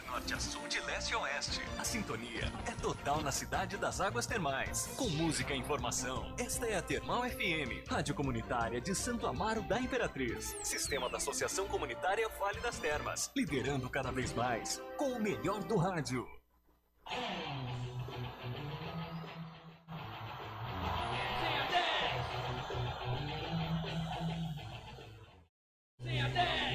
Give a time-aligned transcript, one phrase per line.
[0.00, 1.60] De norte a sul, de leste a oeste.
[1.78, 4.86] A sintonia é total na cidade das águas termais.
[4.96, 9.78] Com música e informação, esta é a Termal FM, rádio comunitária de Santo Amaro da
[9.78, 10.56] Imperatriz.
[10.62, 13.30] Sistema da Associação Comunitária Vale das Termas.
[13.36, 16.26] Liderando cada vez mais com o melhor do rádio.
[26.02, 26.60] Sem a 10!
[26.60, 26.69] Sem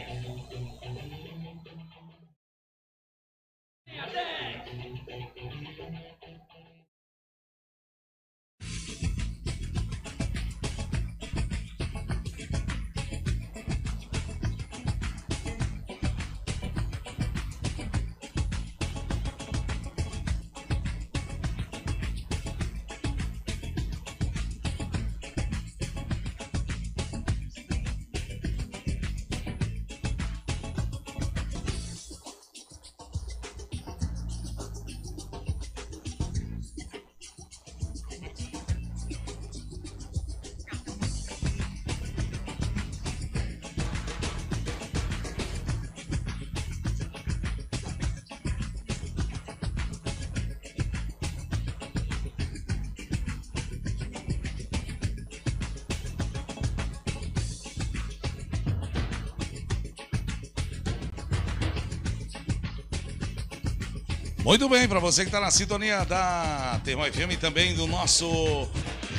[64.56, 68.26] Muito bem, para você que está na sintonia da Termo FM e também do nosso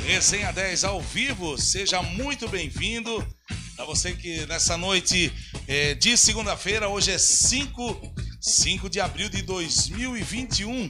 [0.07, 3.23] Resenha 10 ao vivo, seja muito bem-vindo.
[3.77, 5.31] Para você que nessa noite
[5.69, 10.89] é, de segunda-feira, hoje é 5, 5 de abril de 2021,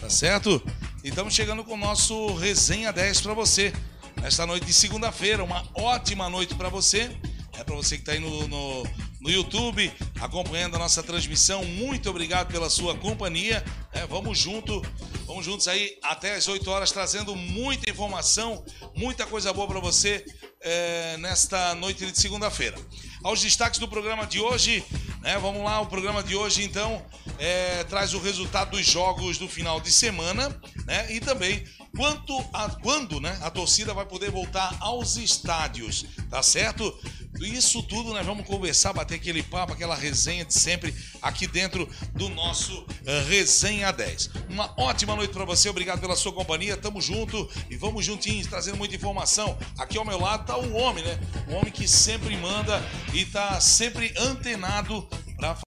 [0.00, 0.62] tá certo?
[1.04, 3.74] E estamos chegando com o nosso Resenha 10 para você.
[4.22, 7.14] Nesta noite de segunda-feira, uma ótima noite para você.
[7.58, 8.84] É para você que está aí no, no,
[9.22, 11.64] no YouTube, acompanhando a nossa transmissão.
[11.64, 13.64] Muito obrigado pela sua companhia.
[13.92, 14.82] É, vamos junto,
[15.26, 18.64] vamos juntos aí até as 8 horas, trazendo muita informação,
[18.96, 20.24] muita coisa boa para você
[20.60, 22.76] é, nesta noite de segunda-feira.
[23.22, 24.84] Aos destaques do programa de hoje,
[25.20, 25.38] né?
[25.38, 27.00] Vamos lá, o programa de hoje então
[27.38, 30.48] é, traz o resultado dos jogos do final de semana,
[30.86, 31.12] né?
[31.12, 31.64] E também
[31.96, 33.38] quanto a, quando, né?
[33.42, 36.94] A torcida vai poder voltar aos estádios, tá certo?
[37.40, 42.28] Isso tudo nós vamos conversar, bater aquele papo, aquela resenha de sempre aqui dentro do
[42.28, 44.30] nosso uh, Resenha 10.
[44.48, 48.76] Uma ótima noite para você, obrigado pela sua companhia, tamo junto e vamos juntinhos, trazendo
[48.76, 49.58] muita informação.
[49.78, 51.18] Aqui ao meu lado tá o homem, né?
[51.48, 52.80] O homem que sempre manda
[53.12, 55.08] e tá sempre antenado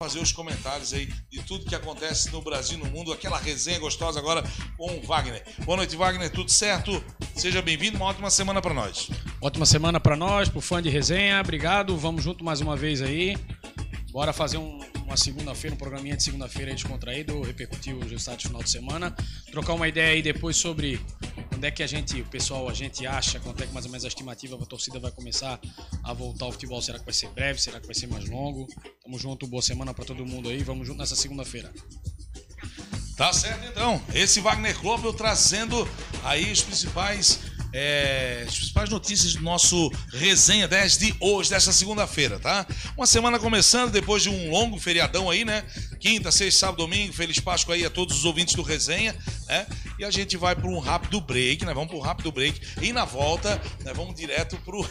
[0.02, 4.20] fazer os comentários aí de tudo que acontece no Brasil, no mundo, aquela resenha gostosa
[4.20, 4.44] agora
[4.78, 5.44] com o Wagner.
[5.66, 7.04] Boa noite, Wagner, tudo certo?
[7.36, 9.10] Seja bem-vindo, uma ótima semana para nós.
[9.42, 11.42] Ótima semana para nós, pro fã de resenha.
[11.42, 13.38] Obrigado, vamos junto mais uma vez aí.
[14.16, 18.48] Bora fazer um, uma segunda-feira, um programinha de segunda-feira aí descontraído, repercutir os resultados do
[18.48, 19.14] final de semana.
[19.52, 21.02] Trocar uma ideia aí depois sobre
[21.50, 23.92] quando é que a gente, o pessoal, a gente acha, quanto é que mais ou
[23.92, 25.60] menos a estimativa a torcida vai começar
[26.02, 26.82] a voltar ao futebol.
[26.82, 27.60] Será que vai ser breve?
[27.60, 28.66] Será que vai ser mais longo?
[29.04, 30.64] Tamo junto, boa semana para todo mundo aí.
[30.64, 31.74] Vamos junto nessa segunda-feira.
[33.18, 34.02] Tá certo então.
[34.14, 35.86] Esse Wagner Klopel trazendo
[36.24, 37.42] aí os principais
[37.78, 42.66] é, as principais notícias do nosso Resenha 10 de hoje, dessa segunda-feira, tá?
[42.96, 45.62] Uma semana começando depois de um longo feriadão aí, né?
[46.00, 49.14] Quinta, sexta, sábado, domingo, feliz Páscoa aí a todos os ouvintes do Resenha,
[49.48, 49.68] né?
[50.00, 51.74] E a gente vai para um rápido break, né?
[51.74, 52.62] Vamos para um rápido break.
[52.82, 54.82] E na volta, né, vamos direto pro.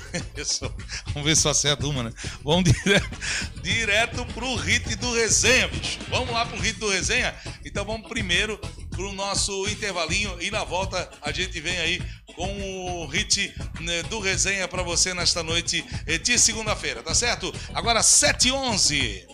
[1.09, 2.13] vamos ver se eu acerto uma, né?
[2.43, 3.19] Vamos direto,
[3.63, 6.01] direto pro hit do Resenha, bicho.
[6.11, 7.35] Vamos lá pro hit do Resenha?
[7.65, 12.03] Então vamos primeiro pro nosso intervalinho e na volta a gente vem aí
[12.35, 15.83] com o hit né, do resenha para você nesta noite
[16.23, 17.53] de segunda-feira, tá certo?
[17.75, 19.29] Agora 7 h 11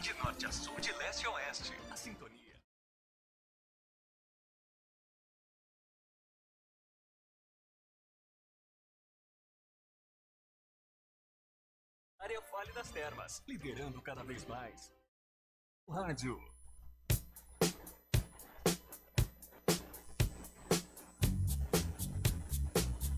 [0.00, 1.72] De norte a sul, de leste a oeste.
[1.90, 2.60] A sintonia.
[12.18, 14.90] Área Vale das Termas, liderando cada vez mais.
[15.88, 16.51] Rádio.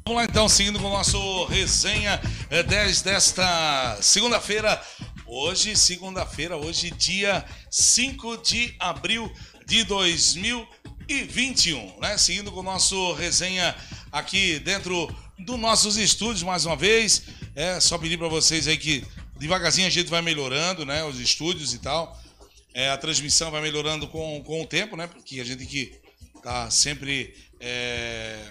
[0.06, 2.20] Vamos lá então, seguindo com o nosso resenha
[2.50, 4.78] eh, 10 desta segunda-feira.
[5.26, 9.32] Hoje, segunda-feira, hoje, dia 5 de abril
[9.64, 12.18] de 2021, né?
[12.18, 13.74] Seguindo com o nosso resenha
[14.12, 15.08] aqui dentro
[15.38, 17.22] dos nossos estúdios, mais uma vez.
[17.56, 19.06] É só pedir para vocês aí que
[19.38, 21.02] devagarzinho a gente vai melhorando, né?
[21.02, 22.14] Os estúdios e tal.
[22.74, 25.06] É, a transmissão vai melhorando com, com o tempo, né?
[25.06, 25.98] Porque a gente que
[26.42, 28.50] tá sempre é,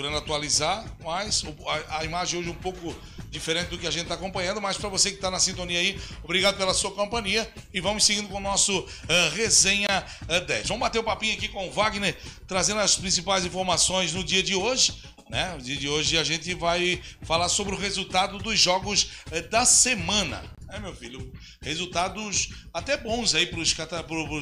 [0.00, 1.44] procurando atualizar, mas
[1.90, 2.96] a, imagem hoje um pouco
[3.30, 6.00] diferente do que a gente está acompanhando, mas para você que está na sintonia aí,
[6.24, 8.86] obrigado pela sua companhia e vamos seguindo com o nosso uh,
[9.34, 10.68] Resenha uh, 10.
[10.68, 12.16] Vamos bater o um papinho aqui com o Wagner,
[12.48, 14.94] trazendo as principais informações no dia de hoje.
[15.28, 15.52] Né?
[15.54, 19.66] No dia de hoje a gente vai falar sobre o resultado dos jogos uh, da
[19.66, 20.42] semana.
[20.70, 21.30] É, meu filho,
[21.60, 23.60] resultados até bons aí para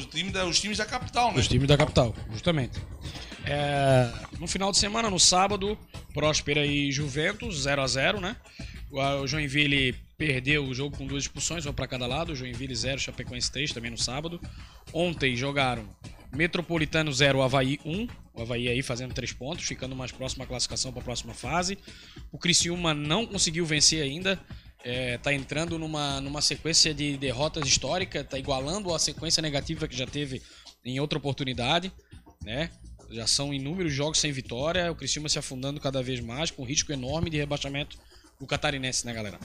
[0.05, 1.39] time os times da capital, né?
[1.39, 2.79] Os times da capital, justamente.
[3.51, 4.07] É,
[4.39, 5.75] no final de semana, no sábado,
[6.13, 8.35] Próspera e Juventus, 0 a 0 né?
[8.91, 12.35] O Joinville perdeu o jogo com duas expulsões, uma para cada lado.
[12.35, 14.39] Joinville 0, Chapecoense 3, também no sábado.
[14.93, 15.89] Ontem jogaram
[16.31, 18.07] Metropolitano 0, Havaí 1.
[18.35, 21.75] O Havaí aí fazendo três pontos, ficando mais próximo à classificação para a próxima fase.
[22.31, 24.39] O Criciúma não conseguiu vencer ainda.
[24.85, 30.05] É, entrando numa, numa sequência de derrotas histórica, está igualando a sequência negativa que já
[30.05, 30.41] teve
[30.85, 31.91] em outra oportunidade,
[32.43, 32.69] né?
[33.11, 36.91] Já são inúmeros jogos sem vitória, o Criciúma se afundando cada vez mais, com risco
[36.91, 37.97] enorme de rebaixamento
[38.39, 39.39] do Catarinense, né, galera?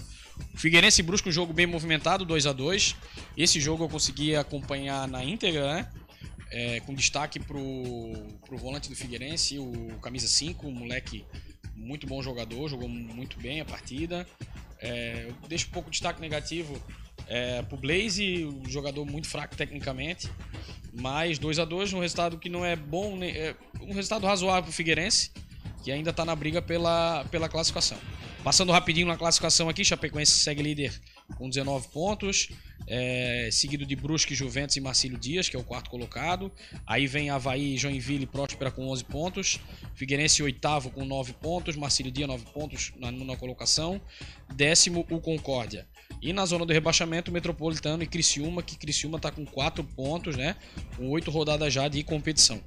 [0.55, 2.95] O Figueirense busca um jogo bem movimentado, 2 a 2
[3.37, 5.93] Esse jogo eu consegui acompanhar na íntegra, né?
[6.51, 7.63] É, com destaque pro,
[8.47, 11.25] pro volante do Figueirense, o camisa 5, um moleque
[11.75, 14.27] muito bom jogador, jogou muito bem a partida.
[14.79, 16.81] É, eu deixo um pouco de destaque negativo
[17.29, 20.31] é, pro Blaze, um jogador muito fraco tecnicamente.
[20.93, 24.73] Mas 2 a 2 um resultado que não é bom, é um resultado razoável pro
[24.73, 25.32] Figueirense,
[25.82, 27.99] que ainda está na briga pela, pela classificação.
[28.44, 30.93] Passando rapidinho na classificação aqui, Chapecoense segue líder
[31.37, 32.50] com 19 pontos,
[32.87, 36.53] é, seguido de Brusque, Juventus e Marcílio Dias, que é o quarto colocado.
[36.87, 39.61] Aí vem Havaí, Joinville e Próspera com 11 pontos.
[39.94, 44.00] Figueirense oitavo com 9 pontos, Marcílio Dias 9 pontos na nona colocação.
[44.55, 45.87] Décimo o Concórdia.
[46.21, 50.56] E na zona do rebaixamento, Metropolitano e Criciúma, que Criciúma está com 4 pontos, né?
[50.97, 52.62] Com 8 rodadas já de competição.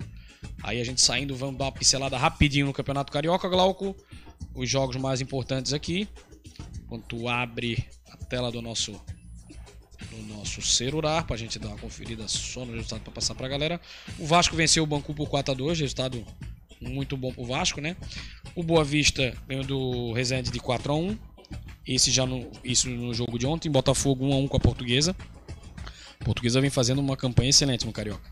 [0.63, 3.95] Aí a gente saindo, vamos dar uma pincelada rapidinho no Campeonato Carioca, Glauco.
[4.53, 6.07] Os jogos mais importantes aqui.
[7.07, 8.99] Tu abre a tela do nosso
[10.11, 13.47] do nosso celular para a gente dar uma conferida só no resultado para passar para
[13.47, 13.81] a galera.
[14.17, 16.25] O Vasco venceu o Banco por 4 a 2, resultado
[16.79, 17.95] muito bom para o Vasco, né?
[18.55, 21.17] O Boa Vista ganhou do Resende de 4 a 1.
[21.85, 25.15] Esse já no, isso no jogo de ontem, Botafogo 1 a 1 com a Portuguesa.
[26.19, 28.29] Portuguesa vem fazendo uma campanha excelente no Carioca.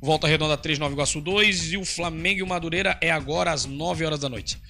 [0.00, 3.64] Volta Redonda 3, Nova Iguaçu 2 e o Flamengo e o Madureira é agora às
[3.64, 4.60] 9 horas da noite.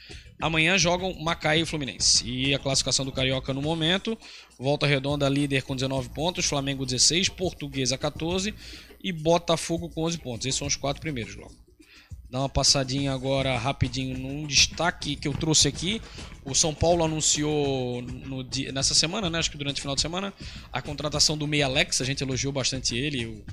[0.42, 2.28] Amanhã jogam Macaé e Fluminense.
[2.28, 4.18] E a classificação do Carioca no momento:
[4.58, 8.52] Volta Redonda líder com 19 pontos, Flamengo 16, Portuguesa 14
[9.04, 10.44] e Botafogo com 11 pontos.
[10.44, 11.54] Esses são os quatro primeiros logo.
[12.28, 16.02] Dá uma passadinha agora rapidinho num destaque que eu trouxe aqui.
[16.44, 18.42] O São Paulo anunciou no,
[18.72, 19.38] nessa semana, né?
[19.38, 20.34] Acho que durante o final de semana,
[20.72, 22.00] a contratação do Meia Alex.
[22.00, 23.26] A gente elogiou bastante ele.
[23.26, 23.44] O,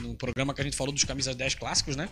[0.00, 2.08] no programa que a gente falou dos camisas 10 clássicos, né?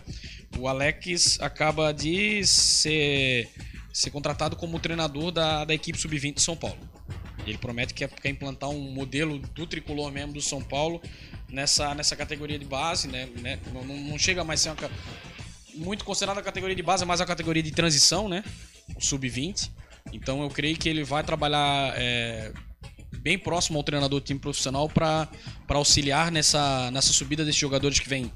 [0.57, 3.49] O Alex acaba de ser,
[3.93, 6.79] ser contratado como treinador da, da equipe sub-20 de São Paulo.
[7.45, 10.99] Ele promete que quer implantar um modelo do tricolor mesmo do São Paulo
[11.47, 13.29] nessa, nessa categoria de base, né?
[13.39, 13.59] né?
[13.71, 14.91] Não, não chega mais a ser uma,
[15.75, 18.43] muito considerada a categoria de base, mas a categoria de transição, né?
[18.95, 19.69] O sub-20.
[20.11, 22.51] Então eu creio que ele vai trabalhar é,
[23.19, 25.29] bem próximo ao treinador do time profissional para
[25.69, 28.31] auxiliar nessa, nessa subida desses jogadores que vêm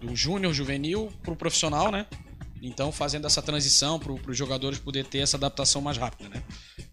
[0.00, 2.06] do júnior, juvenil para o profissional, né?
[2.66, 6.42] Então fazendo essa transição para os jogadores poder ter essa adaptação mais rápida, né?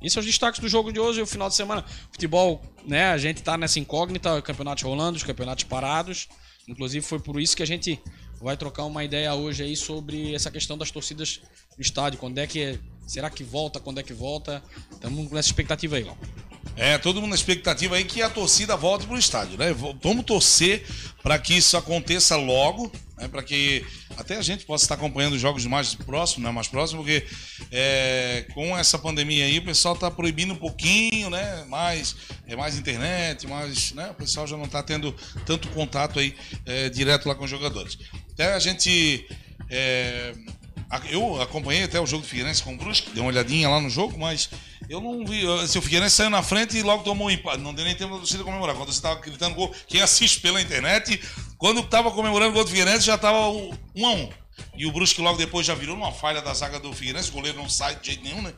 [0.02, 1.86] Esses são os destaques do jogo de hoje e o final de semana.
[2.12, 3.06] Futebol, né?
[3.06, 6.28] A gente está nessa incógnita, campeonatos rolando, os campeonatos parados.
[6.68, 8.02] Inclusive foi por isso que a gente
[8.42, 11.40] vai trocar uma ideia hoje aí sobre essa questão das torcidas
[11.78, 12.20] no estádio.
[12.20, 13.80] Quando é que será que volta?
[13.80, 14.62] Quando é que volta?
[14.92, 16.51] Estamos nessa expectativa aí, ó.
[16.82, 19.72] É, todo mundo na expectativa aí que a torcida volte para o estádio, né?
[20.02, 20.84] Vamos torcer
[21.22, 23.28] para que isso aconteça logo, né?
[23.28, 23.86] para que
[24.18, 26.52] até a gente possa estar acompanhando os jogos mais próximos, né?
[26.52, 27.24] mais próximo, porque
[27.72, 31.66] é, com essa pandemia aí o pessoal está proibindo um pouquinho, né?
[31.70, 32.16] Mais,
[32.48, 34.10] é mais internet, mais, né?
[34.10, 36.34] O pessoal já não está tendo tanto contato aí
[36.66, 38.00] é, direto lá com os jogadores.
[38.34, 39.28] Até a gente
[39.70, 40.34] é,
[41.10, 43.90] eu acompanhei até o jogo do Figueirense com o Brusque, dei uma olhadinha lá no
[43.90, 44.50] jogo, mas
[44.90, 45.48] eu não vi.
[45.62, 47.60] Assim, o Figueirense saiu na frente e logo tomou um empate.
[47.60, 48.76] Não deu nem tempo da torcida comemorar.
[48.76, 51.22] Quando você estava gritando gol, quem assiste pela internet,
[51.58, 54.30] quando estava comemorando o gol do Figueirense, já estava um a um.
[54.76, 57.30] E o Brusque logo depois já virou uma falha da zaga do Figueirense.
[57.30, 58.54] O goleiro não sai de jeito nenhum, né?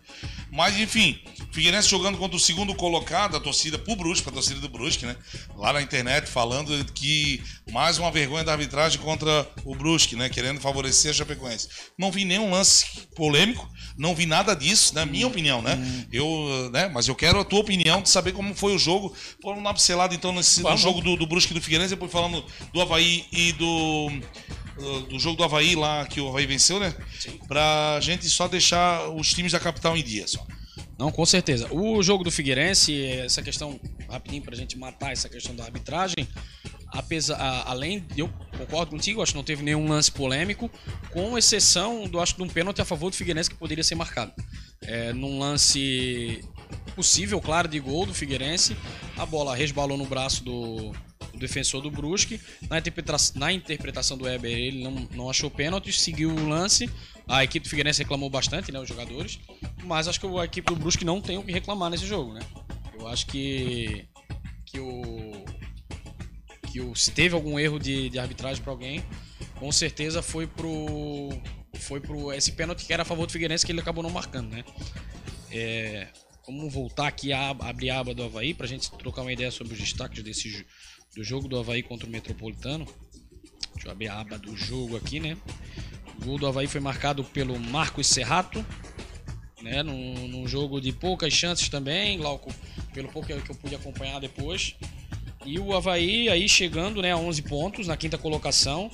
[0.51, 1.19] Mas enfim,
[1.51, 5.15] Figueirense jogando contra o segundo colocado, a torcida pro Brusque, a torcida do Brusque, né?
[5.55, 10.29] Lá na internet falando que mais uma vergonha da arbitragem contra o Brusque, né?
[10.29, 11.67] Querendo favorecer a Chapecoense.
[11.97, 12.85] Não vi nenhum lance
[13.15, 15.75] polêmico, não vi nada disso, na minha opinião, né?
[15.75, 16.05] Hum.
[16.11, 16.87] Eu, né?
[16.87, 19.15] Mas eu quero a tua opinião de saber como foi o jogo.
[19.41, 22.11] Vamos dar uma pincelada então nesse, no jogo do, do Brusque e do Figueirense, depois
[22.11, 24.11] falando do Havaí e do
[25.09, 26.93] do jogo do Havaí lá, que o Havaí venceu, né?
[27.19, 27.39] Sim.
[27.47, 30.45] Pra gente só deixar os times da capital em dia só.
[30.97, 31.67] Não, com certeza.
[31.71, 36.27] O jogo do Figueirense, essa questão, rapidinho pra gente matar essa questão da arbitragem,
[36.87, 40.69] apesar, além, eu concordo contigo, acho que não teve nenhum lance polêmico,
[41.11, 44.31] com exceção do, acho, de um pênalti a favor do Figueirense que poderia ser marcado.
[44.81, 46.43] É, num lance
[46.95, 48.77] possível, claro, de gol do Figueirense,
[49.17, 50.93] a bola resbalou no braço do,
[51.33, 52.39] do defensor do Brusque.
[52.69, 56.89] Na, interpreta na interpretação do Weber, ele não, não achou pênalti, seguiu o lance.
[57.27, 59.39] A equipe do Figueirense reclamou bastante, né, os jogadores.
[59.83, 62.41] Mas acho que a equipe do Brusque não tem o que reclamar nesse jogo, né?
[62.97, 64.07] Eu acho que
[64.65, 65.43] que o
[66.71, 69.03] que o se teve algum erro de, de arbitragem para alguém,
[69.55, 71.29] com certeza foi pro
[71.75, 74.49] foi pro esse pênalti que era a favor do Figueirense que ele acabou não marcando,
[74.49, 74.63] né?
[75.51, 76.07] É,
[76.47, 79.51] vamos voltar aqui a ab- abrir a aba do Havaí pra gente trocar uma ideia
[79.51, 80.65] sobre os destaques desse
[81.15, 82.85] do jogo do Havaí contra o Metropolitano.
[83.73, 85.37] Deixa eu abrir a aba do jogo aqui, né?
[86.21, 88.65] O gol do Havaí foi marcado pelo Marcos Serrato,
[89.61, 89.83] né?
[89.83, 92.53] Num, num jogo de poucas chances também, Glauco,
[92.93, 94.75] pelo pouco que eu pude acompanhar depois.
[95.45, 98.89] E o Havaí aí chegando né, a 11 pontos na quinta colocação,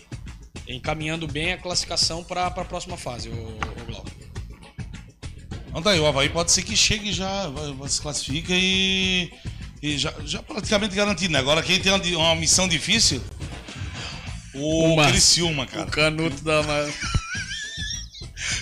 [0.67, 4.09] encaminhando bem a classificação para a próxima fase, o, Glauco.
[5.67, 7.43] Então tá aí, o Havaí pode ser que chegue já,
[7.87, 9.31] se classifica e,
[9.81, 11.39] e já, já praticamente garantido, né?
[11.39, 13.23] Agora quem tem uma, uma missão difícil,
[14.53, 15.07] o Uma.
[15.07, 15.85] Criciúma, cara.
[15.85, 16.61] canuto da.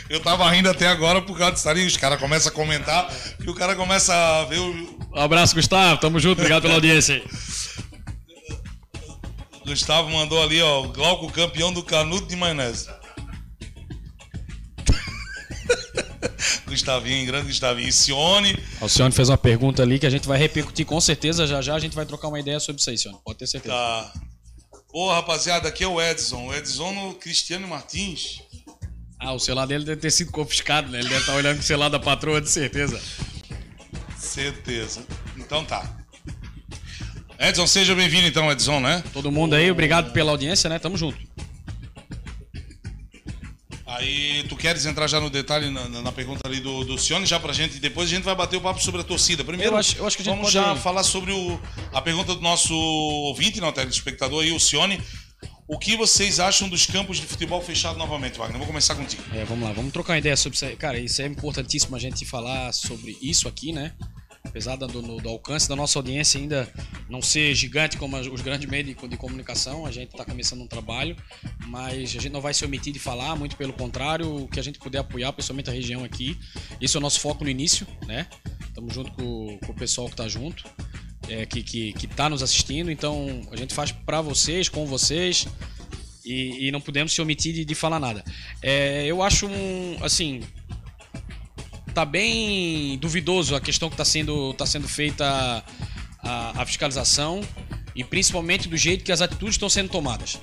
[0.09, 3.12] Eu tava rindo até agora por causa disso ali, os caras começam a comentar
[3.45, 6.00] e o cara começa a ver o Um abraço, Gustavo.
[6.00, 6.39] Tamo junto.
[6.39, 7.24] Obrigado pela audiência aí.
[9.65, 12.88] Gustavo mandou ali, ó, o Glauco campeão do canudo de maionese.
[16.77, 17.89] Gustavinho, grande Gustavinho.
[17.89, 21.48] E Sione, Alcione fez uma pergunta ali que a gente vai repercutir com certeza.
[21.48, 23.17] Já já a gente vai trocar uma ideia sobre isso aí, Alcione.
[23.25, 23.74] Pode ter certeza.
[23.74, 24.13] tá.
[24.91, 26.48] Pô, rapaziada, aqui é o Edson.
[26.48, 28.41] O Edson no Cristiano Martins.
[29.19, 31.00] Ah, o celular dele deve ter sido confiscado, né?
[31.00, 33.01] Ele deve estar olhando com o celular da patroa, de certeza.
[34.17, 35.03] Certeza.
[35.36, 35.98] Então tá.
[37.39, 39.03] Edson, seja bem-vindo então, Edson, né?
[39.13, 40.79] Todo mundo aí, obrigado pela audiência, né?
[40.79, 41.17] Tamo junto.
[43.97, 47.39] Aí, tu queres entrar já no detalhe na, na- pergunta ali do, do Cione já
[47.39, 49.43] pra gente, e depois a gente vai bater o papo sobre a torcida.
[49.43, 51.59] Primeiro, Eu acho- eu acho que a gente vamos já falar sobre o,
[51.93, 55.01] a pergunta do nosso ouvinte, não, telespectador aí, o Cione.
[55.67, 58.57] O que vocês acham dos campos de futebol fechados novamente, Wagner?
[58.57, 59.21] Vou começar contigo.
[59.33, 60.75] É, vamos lá, vamos trocar uma ideia sobre isso aí.
[60.77, 63.91] Cara, isso é importantíssimo a gente falar sobre isso aqui, né?
[64.47, 66.67] Apesar do, do- alcance da nossa audiência ainda
[67.09, 70.67] não ser gigante como os grandes meios de, de comunicação, a gente está começando um
[70.67, 71.15] trabalho,
[71.67, 74.63] mas a gente não vai se omitir de falar, muito pelo contrário, o que a
[74.63, 76.37] gente puder apoiar, principalmente a região aqui.
[76.81, 78.27] Esse é o nosso foco no início, né?
[78.67, 80.63] Estamos junto com, com o pessoal que está junto,
[81.27, 85.47] é, que, que, que tá nos assistindo, então a gente faz para vocês, com vocês,
[86.25, 88.23] e, e não podemos se omitir de, de falar nada.
[88.61, 90.41] É, eu acho um, assim,
[91.97, 95.63] tá bem duvidoso a questão que está sendo, tá sendo feita
[96.21, 97.41] a, a fiscalização
[97.95, 100.39] e principalmente do jeito que as atitudes estão sendo tomadas.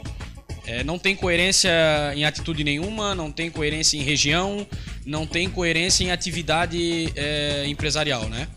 [0.66, 1.70] É, não tem coerência
[2.16, 4.66] em atitude nenhuma, não tem coerência em região,
[5.06, 8.48] não tem coerência em atividade é, empresarial, né?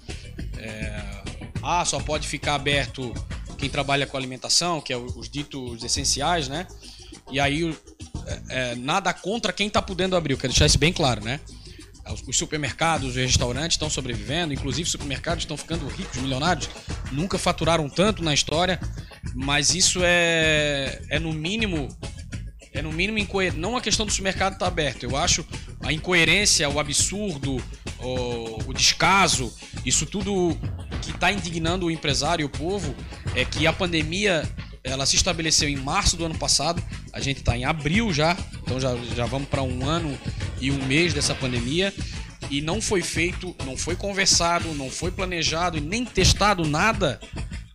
[0.57, 1.03] É,
[1.61, 3.13] ah, só pode ficar aberto
[3.59, 6.65] quem trabalha com alimentação, que é os ditos essenciais, né?
[7.31, 7.77] E aí,
[8.25, 11.39] é, é, nada contra quem está podendo abrir, eu quero deixar isso bem claro, né?
[12.11, 16.69] Os- Os supermercados, os restaurantes estão sobrevivendo, inclusive os supermercados estão ficando ricos, milionários,
[17.11, 18.79] nunca faturaram tanto na história,
[19.35, 21.87] mas isso é, é no mínimo
[22.73, 23.57] é no mínimo incoerente.
[23.57, 25.01] Não a questão do supermercado estar aberto.
[25.03, 25.43] Eu acho
[25.83, 27.55] a incoerência, o absurdo,
[27.99, 29.51] o, o descaso,
[29.83, 30.55] isso tudo
[31.01, 32.93] que está indignando o empresário e o povo
[33.33, 34.47] é que a pandemia
[34.83, 36.81] ela se estabeleceu em março do ano passado.
[37.13, 40.17] A gente está em abril já, então já, já vamos para um ano
[40.61, 41.93] e um mês dessa pandemia.
[42.49, 47.19] E não foi feito, não foi conversado, não foi planejado e nem testado nada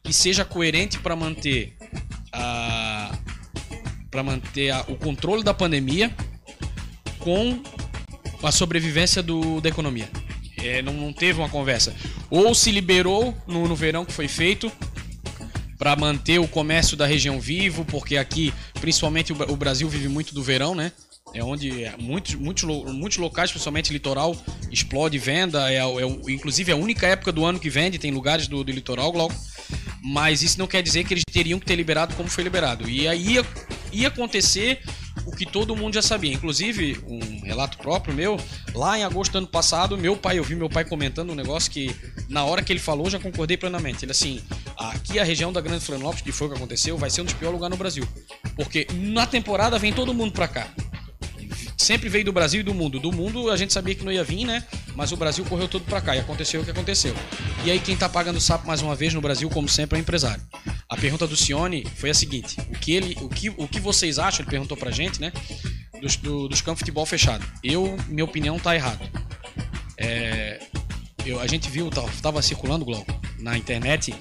[0.02, 1.76] que seja coerente para manter
[2.32, 3.12] a,
[4.10, 6.10] para manter a- o controle da pandemia
[7.18, 7.62] com
[8.42, 10.08] a sobrevivência do, da economia.
[10.62, 11.94] É, não, não teve uma conversa.
[12.30, 14.70] Ou se liberou no, no verão que foi feito
[15.82, 20.06] para manter o comércio da região vivo, porque aqui, principalmente o, Bra- o Brasil vive
[20.06, 20.92] muito do verão, né?
[21.34, 22.62] É onde é, muitos, muitos,
[22.94, 24.36] muitos locais, principalmente litoral,
[24.70, 25.72] explode venda.
[25.72, 28.70] É, é inclusive é a única época do ano que vende, tem lugares do, do
[28.70, 29.34] litoral, Glauco.
[30.04, 32.88] Mas isso não quer dizer que eles teriam que ter liberado como foi liberado.
[32.88, 33.46] E aí ia,
[33.90, 34.80] ia acontecer
[35.26, 36.32] o que todo mundo já sabia.
[36.32, 38.38] Inclusive, um relato próprio meu,
[38.74, 41.70] lá em agosto do ano passado, meu pai, eu vi meu pai comentando um negócio
[41.70, 41.94] que,
[42.28, 44.04] na hora que ele falou, já concordei plenamente.
[44.04, 44.40] Ele assim,
[44.76, 47.34] aqui a região da Grande Florianópolis, que foi o que aconteceu, vai ser um dos
[47.34, 48.08] piores lugares no Brasil.
[48.56, 50.68] Porque na temporada vem todo mundo pra cá
[51.82, 52.98] sempre veio do Brasil e do mundo.
[52.98, 54.64] Do mundo a gente sabia que não ia vir, né?
[54.94, 57.14] Mas o Brasil correu tudo para cá e aconteceu o que aconteceu.
[57.64, 60.00] E aí quem tá pagando o sapo mais uma vez no Brasil, como sempre, é
[60.00, 60.42] o empresário.
[60.92, 64.18] A pergunta do Cione foi a seguinte: o que, ele, o que, o que vocês
[64.18, 64.42] acham?
[64.42, 65.32] Ele perguntou pra gente, né?
[66.00, 67.44] Dos, do- dos campos de futebol fechado.
[67.64, 69.00] Eu, minha opinião, tá errado.
[69.96, 70.60] É,
[71.24, 74.14] eu, a gente viu, tava, tava circulando, Glauco, na internet,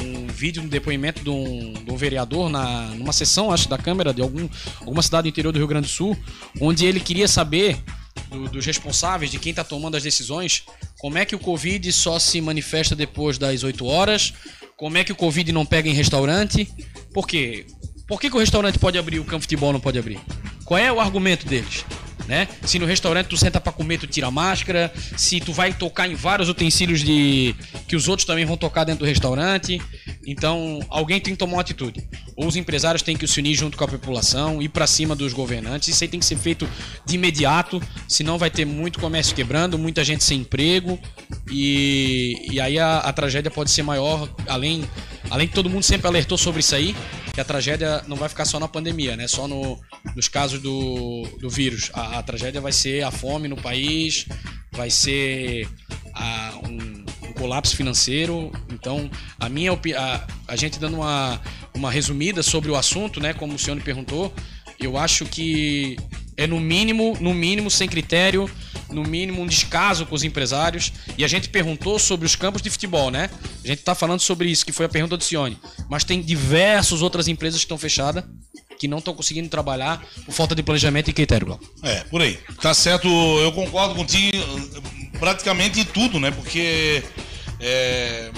[0.00, 4.12] um vídeo, um depoimento de um, de um vereador na, numa sessão, acho, da Câmara
[4.14, 4.48] de algum,
[4.80, 6.16] alguma cidade do interior do Rio Grande do Sul,
[6.60, 7.82] onde ele queria saber
[8.30, 10.64] do- dos responsáveis, de quem está tomando as decisões,
[10.98, 14.34] como é que o Covid só se manifesta depois das 8 horas,
[14.76, 16.68] como é que o Covid não pega em restaurante,
[17.12, 17.66] por quê?
[18.06, 20.20] Por que, que o restaurante pode abrir e o campo de futebol não pode abrir?
[20.64, 21.84] Qual é o argumento deles?
[22.26, 22.48] Né?
[22.64, 24.92] Se no restaurante tu senta pra comer, tu tira a máscara.
[25.16, 27.54] Se tu vai tocar em vários utensílios de
[27.88, 29.80] que os outros também vão tocar dentro do restaurante.
[30.26, 32.06] Então, alguém tem que tomar uma atitude.
[32.36, 35.32] Ou os empresários têm que se unir junto com a população, ir pra cima dos
[35.32, 35.88] governantes.
[35.88, 36.68] Isso aí tem que ser feito
[37.04, 40.98] de imediato, senão vai ter muito comércio quebrando, muita gente sem emprego
[41.50, 44.84] e, e aí a, a tragédia pode ser maior, além
[45.30, 46.94] além que todo mundo sempre alertou sobre isso aí,
[47.32, 49.26] que a tragédia não vai ficar só na pandemia, né?
[49.26, 49.80] Só no,
[50.14, 51.90] nos casos do, do vírus.
[51.94, 54.26] A, a tragédia vai ser a fome no país,
[54.72, 55.68] vai ser
[56.14, 58.52] a- um, um colapso financeiro.
[58.70, 61.40] Então, a minha a, a gente dando uma,
[61.74, 63.32] uma resumida sobre o assunto, né?
[63.32, 64.32] Como o senhor me perguntou,
[64.78, 65.96] eu acho que
[66.36, 68.50] é no mínimo, no mínimo sem critério,
[68.90, 70.92] no mínimo um descaso com os empresários.
[71.16, 73.30] E a gente perguntou sobre os campos de futebol, né?
[73.64, 75.58] A gente tá falando sobre isso, que foi a pergunta do Cione.
[75.88, 78.24] Mas tem diversas outras empresas que estão fechadas,
[78.78, 81.64] que não estão conseguindo trabalhar por falta de planejamento e critério, Glauco.
[81.82, 82.38] É, por aí.
[82.60, 84.36] Tá certo, eu concordo contigo
[85.18, 86.30] praticamente em tudo, né?
[86.30, 87.02] Porque
[87.60, 88.30] é,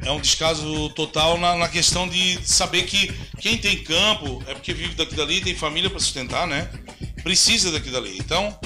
[0.00, 4.72] é um descaso total na, na questão de saber que quem tem campo é porque
[4.72, 6.70] vive daqui dali, tem família para sustentar, né?
[7.26, 8.16] Precisa daqui dali.
[8.18, 8.56] Então,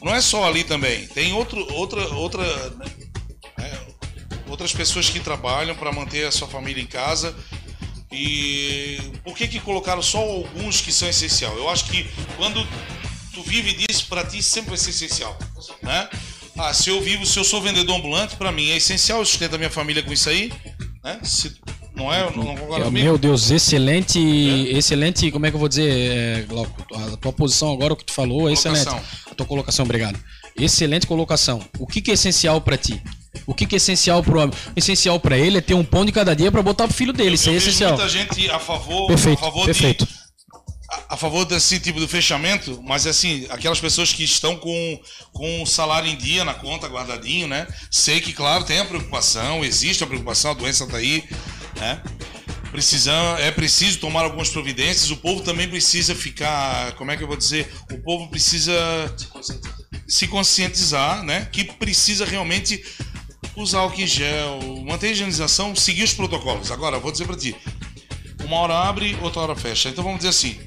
[0.00, 1.08] não é só ali também.
[1.08, 2.44] Tem outro, outra, outra,
[3.58, 3.78] é,
[4.48, 7.34] outras pessoas que trabalham para manter a sua família em casa.
[8.12, 11.56] E por que que colocaram só alguns que são essencial?
[11.56, 12.64] Eu acho que quando
[13.34, 15.36] tu vive disso, para ti sempre vai ser essencial,
[15.82, 16.08] né?
[16.56, 19.56] Ah, se eu vivo, se eu sou vendedor ambulante, para mim é essencial, eu sustento
[19.56, 20.52] a minha família com isso aí,
[21.02, 21.18] né?
[21.24, 21.60] Se,
[21.98, 22.22] não é?
[22.34, 22.90] Não, comigo?
[22.90, 24.18] Meu Deus, excelente,
[24.70, 26.86] excelente, como é que eu vou dizer, é, Glauco?
[26.94, 28.88] A tua posição agora, o que tu falou, é excelente.
[28.88, 30.18] A tua colocação, obrigado.
[30.56, 31.60] Excelente colocação.
[31.78, 33.02] O que, que é essencial pra ti?
[33.46, 34.54] O que, que é essencial pro homem?
[34.74, 37.34] Essencial pra ele é ter um pão de cada dia pra botar pro filho dele.
[37.34, 37.92] Isso eu é essencial.
[37.92, 40.06] muita gente a favor, Perfeito, a favor perfeito.
[40.06, 40.28] de
[40.90, 45.00] a, a favor desse tipo de fechamento, mas assim, aquelas pessoas que estão com,
[45.32, 47.66] com o salário em dia na conta, guardadinho, né?
[47.90, 51.24] Sei que, claro, tem a preocupação, existe a preocupação, a doença tá aí,
[51.76, 52.02] né?
[52.70, 57.26] Precisam, é preciso tomar algumas providências, o povo também precisa ficar, como é que eu
[57.26, 57.66] vou dizer?
[57.90, 58.74] O povo precisa
[60.06, 61.48] se conscientizar, né?
[61.50, 62.82] Que precisa realmente
[63.56, 66.70] usar álcool em gel, manter a higienização, seguir os protocolos.
[66.70, 67.56] Agora, eu vou dizer pra ti,
[68.44, 69.88] uma hora abre, outra hora fecha.
[69.88, 70.58] Então vamos dizer assim,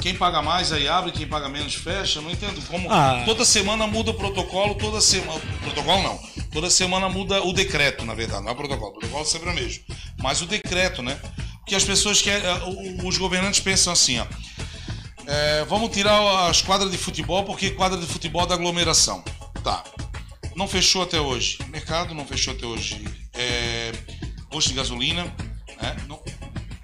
[0.00, 2.20] quem paga mais aí abre, quem paga menos fecha.
[2.20, 3.22] Não entendo como Ah.
[3.26, 6.30] toda semana muda o protocolo, toda semana, protocolo não.
[6.50, 8.90] Toda semana muda o decreto, na verdade, não é o protocolo.
[8.90, 9.84] O protocolo sempre é o mesmo.
[10.22, 11.18] Mas o decreto, né?
[11.58, 14.26] Porque as pessoas querem, eh, os governantes pensam assim, ó.
[15.26, 19.22] É, vamos tirar as quadras de futebol porque quadra de futebol é da aglomeração.
[19.62, 19.84] Tá.
[20.56, 21.58] Não fechou até hoje.
[21.68, 23.04] Mercado não fechou até hoje.
[23.34, 23.92] É,
[24.50, 25.24] posto de gasolina,
[25.80, 25.96] né?
[26.08, 26.20] Não,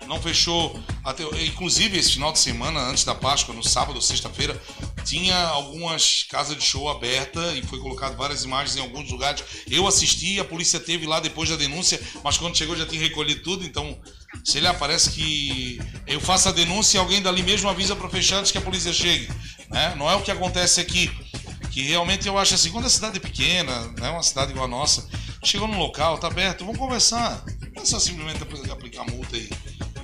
[0.06, 1.24] não fechou até.
[1.44, 4.60] Inclusive esse final de semana, antes da Páscoa, no sábado sexta-feira,
[5.06, 9.42] tinha algumas casas de show abertas e foi colocado várias imagens em alguns lugares.
[9.70, 13.42] Eu assisti, a polícia teve lá depois da denúncia, mas quando chegou já tinha recolhido
[13.42, 13.98] tudo, então.
[14.44, 18.38] Se ele aparece que eu faço a denúncia e alguém dali mesmo avisa para fechar
[18.38, 19.28] antes que a polícia chegue,
[19.70, 19.94] né?
[19.96, 21.10] Não é o que acontece aqui
[21.76, 24.68] que realmente eu acho assim, quando a cidade é pequena, né, uma cidade igual a
[24.68, 25.06] nossa,
[25.44, 27.44] chegou num local, tá aberto, vamos conversar.
[27.74, 28.42] Não é só simplesmente
[28.72, 29.50] aplicar multa e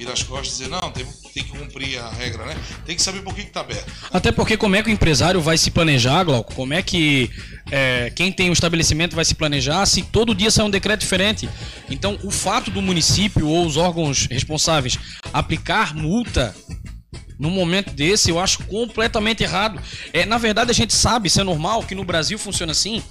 [0.03, 2.57] virar as costas e dizer, não, tem, tem que cumprir a regra, né?
[2.85, 3.91] Tem que saber por que, que tá aberto.
[4.12, 6.55] Até porque como é que o empresário vai se planejar, Glauco?
[6.55, 7.31] Como é que
[7.71, 11.49] é, quem tem o estabelecimento vai se planejar se todo dia sai um decreto diferente?
[11.88, 14.99] Então, o fato do município ou os órgãos responsáveis
[15.33, 16.55] aplicar multa
[17.38, 19.81] num momento desse, eu acho completamente errado.
[20.12, 23.03] É, na verdade, a gente sabe, isso é normal, que no Brasil funciona assim.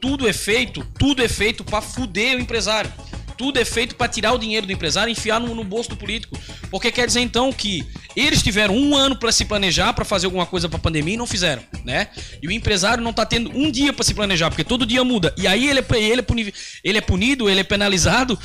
[0.00, 2.92] Tudo é feito, tudo é feito para fuder o empresário.
[3.38, 5.96] Tudo é feito para tirar o dinheiro do empresário e enfiar no, no bolso do
[5.96, 6.36] político.
[6.70, 10.44] Porque quer dizer então que eles tiveram um ano para se planejar para fazer alguma
[10.44, 12.08] coisa para a pandemia e não fizeram, né?
[12.42, 15.32] E o empresário não tá tendo um dia para se planejar, porque todo dia muda.
[15.38, 18.38] E aí ele é, ele é, é punido, ele é penalizado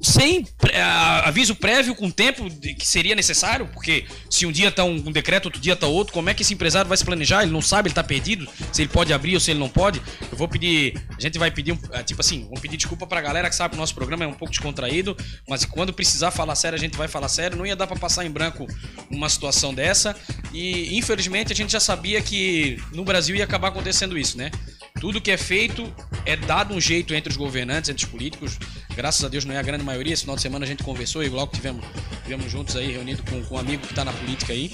[0.00, 4.84] sem a- aviso prévio com tempo de- que seria necessário, porque se um dia tá
[4.84, 7.42] um, um decreto, outro dia tá outro, como é que esse empresário vai se planejar?
[7.42, 10.00] Ele não sabe, ele tá perdido, se ele pode abrir ou se ele não pode.
[10.30, 13.48] Eu vou pedir, a gente vai pedir, ah, tipo assim, vamos pedir desculpa pra galera
[13.48, 15.16] que sabe que o nosso programa é um pouco descontraído,
[15.48, 17.56] mas quando precisar falar sério, a gente vai falar sério.
[17.56, 18.66] Não ia dar pra passar em branco
[19.10, 20.14] uma situação dessa.
[20.52, 24.50] E infelizmente a gente já sabia que no Brasil ia acabar acontecendo isso, né?
[25.00, 25.92] Tudo que é feito
[26.26, 28.58] é dado um jeito entre os governantes, entre os políticos.
[28.96, 30.12] Graças a Deus não é a grande maioria.
[30.12, 31.84] Esse final de semana a gente conversou e logo tivemos,
[32.24, 34.72] tivemos juntos aí, reunido com, com um amigo que está na política aí.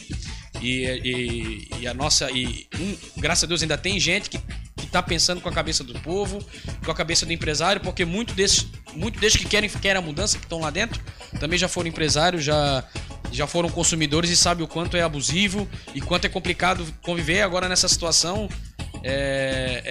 [0.62, 2.30] E, e- e a nossa.
[2.30, 4.38] E um, graças a Deus ainda tem gente que,
[4.76, 6.42] que tá pensando com a cabeça do povo,
[6.84, 10.38] com a cabeça do empresário, porque muito desses, muito desses que querem, querem a mudança,
[10.38, 11.00] que estão lá dentro,
[11.38, 12.82] também já foram empresários, já,
[13.30, 17.68] já foram consumidores e sabem o quanto é abusivo e quanto é complicado conviver agora
[17.68, 18.48] nessa situação.
[19.06, 19.82] É,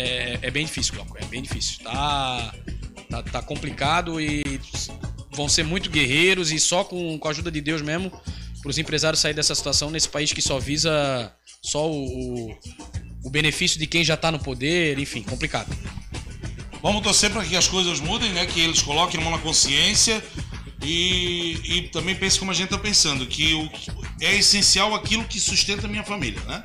[0.42, 1.84] é, é bem difícil, Glauco, é bem difícil.
[1.84, 2.54] Tá,
[3.10, 4.60] tá, tá complicado e
[5.32, 8.12] vão ser muito guerreiros e só com, com a ajuda de Deus mesmo
[8.62, 12.58] para os empresários sair dessa situação nesse país que só visa só o, o,
[13.26, 15.76] o benefício de quem já tá no poder, enfim, complicado.
[16.82, 18.46] Vamos torcer para que as coisas mudem, né?
[18.46, 20.24] Que eles coloquem mão na consciência
[20.82, 23.70] e, e também pense como a gente está pensando, que o,
[24.20, 26.64] é essencial aquilo que sustenta a minha família, né?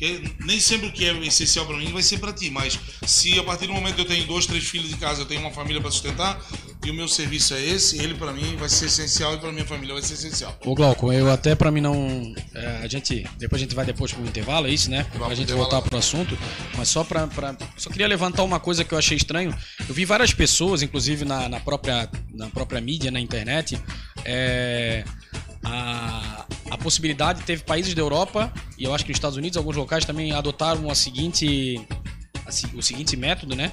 [0.00, 3.38] Porque nem sempre o que é essencial para mim vai ser para ti, mas se
[3.38, 5.50] a partir do momento que eu tenho dois, três filhos em casa, eu tenho uma
[5.50, 6.40] família para sustentar
[6.82, 9.66] e o meu serviço é esse, ele para mim vai ser essencial e para minha
[9.66, 10.58] família vai ser essencial.
[10.64, 12.32] Ô Glauco, eu até pra mim não.
[12.54, 13.26] é, a gente.
[13.36, 15.04] Depois a gente vai depois pro intervalo, é isso, né?
[15.04, 16.36] Pra pro gente voltar pro assunto.
[16.78, 17.28] Mas só pra.
[17.76, 19.54] Só queria levantar uma coisa que eu achei estranho.
[19.86, 23.78] Eu vi várias pessoas, inclusive na, na própria, na própria mídia, na internet,
[24.24, 25.04] é,
[25.62, 29.76] a, a possibilidade, teve países da Europa, e eu acho que nos Estados Unidos, alguns
[29.76, 31.80] locais também adotaram a seguinte,
[32.46, 33.72] a o seguinte método, né?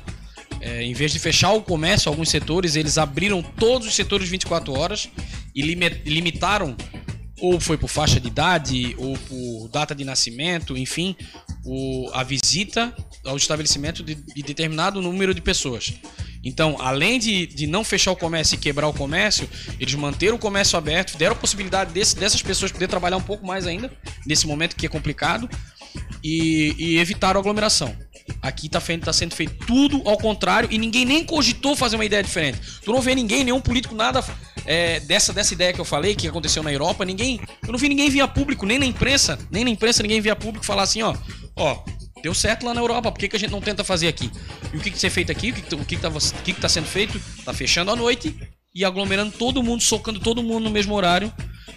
[0.60, 4.74] É, em vez de fechar o comércio, alguns setores, eles abriram todos os setores 24
[4.74, 5.08] horas
[5.56, 6.76] e limi- limitaram,
[7.40, 11.16] ou foi por faixa de idade, ou por data de nascimento, enfim,
[11.64, 12.92] o- a visita
[13.24, 15.94] ao estabelecimento de, de determinado número de pessoas.
[16.48, 20.40] Então, além de, de não fechar o comércio e quebrar o comércio, eles manteram o
[20.40, 23.92] comércio aberto, deram a possibilidade desse- dessas pessoas poder trabalhar um pouco mais ainda,
[24.26, 25.50] nesse momento que é complicado,
[26.24, 27.94] e, e evitaram a aglomeração.
[28.42, 32.06] Aqui tá, feito- tá sendo feito tudo ao contrário e ninguém nem cogitou fazer uma
[32.06, 32.60] ideia diferente.
[32.84, 34.24] Tu não vê ninguém, nenhum político, nada
[34.66, 37.40] é, dessa, dessa ideia que eu falei, que aconteceu na Europa, ninguém.
[37.66, 40.66] Eu não vi ninguém via público, nem na imprensa, nem na imprensa ninguém via público
[40.66, 41.14] falar assim, ó,
[41.56, 41.84] ó,
[42.22, 44.32] deu certo lá na Europa, por que, que a gente não tenta fazer aqui?
[44.74, 45.52] E o que, que ser feito aqui?
[45.52, 47.20] O que, que, tá, o que, que tá sendo feito?
[47.46, 48.36] Tá fechando à noite
[48.74, 51.32] e aglomerando todo mundo, socando todo mundo no mesmo horário.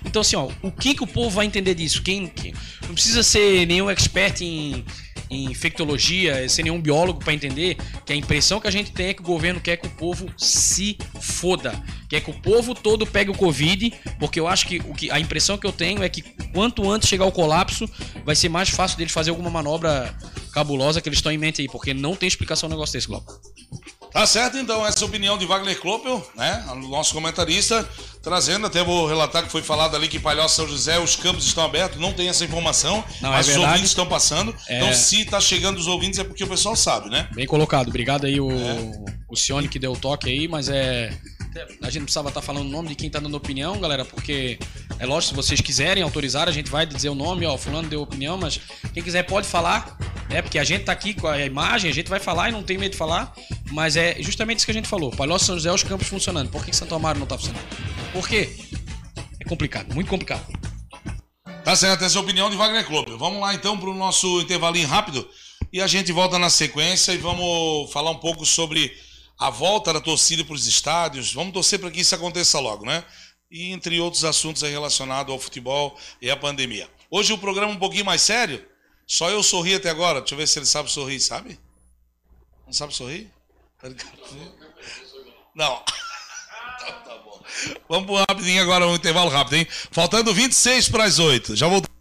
[0.04, 2.02] Então, assim, ó, o que, que o povo vai entender disso?
[2.02, 2.54] Quem, quem-
[2.86, 4.84] não precisa ser nenhum expert em,
[5.30, 9.14] em infectologia, ser nenhum biólogo para entender que a impressão que a gente tem é
[9.14, 11.72] que o governo quer que o povo se foda.
[12.08, 15.20] Quer que o povo todo pegue o Covid, porque eu acho que, o que a
[15.20, 17.88] impressão que eu tenho é que quanto antes chegar o colapso,
[18.24, 20.12] vai ser mais fácil deles fazer alguma manobra
[20.52, 23.40] cabulosa que eles estão em mente aí, porque não tem explicação um negócio desse, Glauco.
[24.12, 26.64] Tá certo, então, essa é a opinião de Wagner Kloppel, né?
[26.72, 27.88] O nosso comentarista,
[28.22, 31.64] trazendo, até vou relatar que foi falado ali que Palhoça São José, os campos estão
[31.64, 33.70] abertos, não tem essa informação, Não, é mas os verdade.
[33.72, 34.54] ouvintes estão passando.
[34.68, 34.78] É.
[34.78, 37.28] Então, se tá chegando os ouvintes, é porque o pessoal sabe, né?
[37.34, 37.88] Bem colocado.
[37.88, 38.48] Obrigado aí o,
[39.28, 41.12] o Cione que deu o toque aí, mas é.
[41.82, 44.58] A gente não precisava estar falando o nome de quem tá dando opinião, galera, porque
[44.98, 48.02] é lógico, se vocês quiserem autorizar, a gente vai dizer o nome, ó, fulano deu
[48.02, 48.60] opinião, mas
[48.94, 52.08] quem quiser pode falar, é porque a gente tá aqui com a imagem, a gente
[52.08, 53.32] vai falar e não tem medo de falar,
[53.72, 55.10] mas é justamente isso que a gente falou.
[55.10, 56.50] Palhoça São José, os campos funcionando.
[56.50, 57.64] Por que, que Santo Amaro não tá funcionando?
[58.12, 58.56] Por quê?
[59.40, 60.46] É complicado, muito complicado.
[61.64, 63.18] Tá certo, essa é a opinião de Wagner Kloppel.
[63.18, 65.28] Vamos lá então para o nosso intervalinho rápido
[65.72, 68.92] e a gente volta na sequência e vamos falar um pouco sobre
[69.40, 71.32] a volta da torcida para os estádios.
[71.32, 73.02] Vamos torcer para que isso aconteça logo, né?
[73.50, 76.88] E entre outros assuntos relacionados ao futebol e à pandemia.
[77.10, 78.64] Hoje o programa é um pouquinho mais sério.
[79.06, 80.20] Só eu sorri até agora.
[80.20, 81.58] Deixa eu ver se ele sabe sorrir, sabe?
[82.66, 83.32] Não sabe sorrir?
[85.54, 85.82] Não.
[86.82, 87.44] Então tá bom.
[87.90, 89.66] Vamos pro rapidinho agora, um intervalo rápido, hein?
[89.90, 91.54] Faltando 26 para as 8.
[91.54, 91.99] Já voltamos.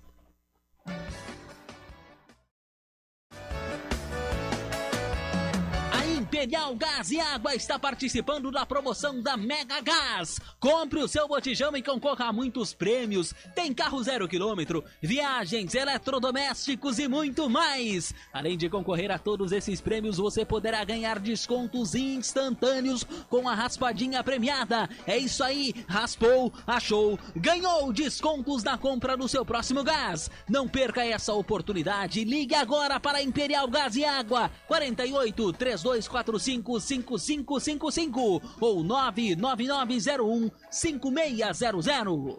[6.49, 10.39] A Imperial Gás e Água está participando da promoção da Mega Gás.
[10.59, 13.35] Compre o seu botijão e concorra a muitos prêmios.
[13.53, 18.15] Tem carro zero quilômetro, viagens, eletrodomésticos e muito mais.
[18.33, 24.23] Além de concorrer a todos esses prêmios, você poderá ganhar descontos instantâneos com a raspadinha
[24.23, 24.89] premiada.
[25.05, 30.31] É isso aí, raspou, achou, ganhou descontos na compra do seu próximo gás.
[30.49, 32.23] Não perca essa oportunidade.
[32.23, 42.37] Ligue agora para Imperial Gás e Água 48 3245 8555 ou 99901 5600.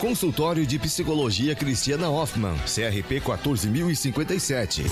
[0.00, 4.82] Consultório de Psicologia Cristiana Hoffman, CRP 14057.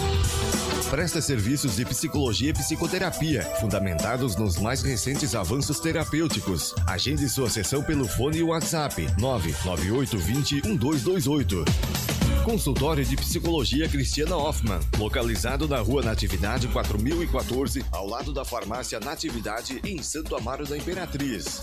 [0.89, 6.75] Presta serviços de psicologia e psicoterapia, fundamentados nos mais recentes avanços terapêuticos.
[6.87, 12.20] Agende sua sessão pelo fone e WhatsApp 99820 1228.
[12.45, 19.81] Consultório de Psicologia Cristiana Hoffman, localizado na Rua Natividade 4014, ao lado da Farmácia Natividade,
[19.85, 21.63] em Santo Amaro da Imperatriz.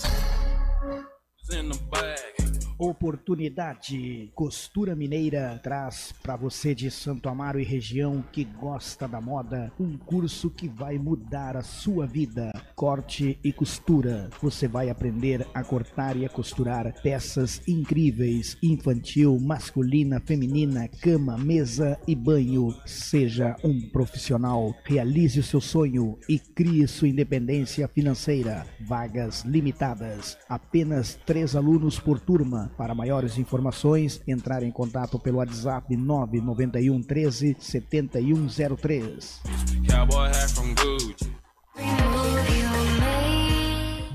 [2.78, 4.30] Oportunidade.
[4.36, 9.98] Costura Mineira traz para você de Santo Amaro e região que gosta da moda um
[9.98, 12.52] curso que vai mudar a sua vida.
[12.76, 14.30] Corte e costura.
[14.40, 21.98] Você vai aprender a cortar e a costurar peças incríveis, infantil, masculina, feminina, cama, mesa
[22.06, 22.72] e banho.
[22.86, 24.72] Seja um profissional.
[24.84, 28.64] Realize o seu sonho e crie sua independência financeira.
[28.86, 30.38] Vagas limitadas.
[30.48, 32.67] Apenas três alunos por turma.
[32.76, 39.40] Para maiores informações, entrar em contato pelo WhatsApp 991 13 7103.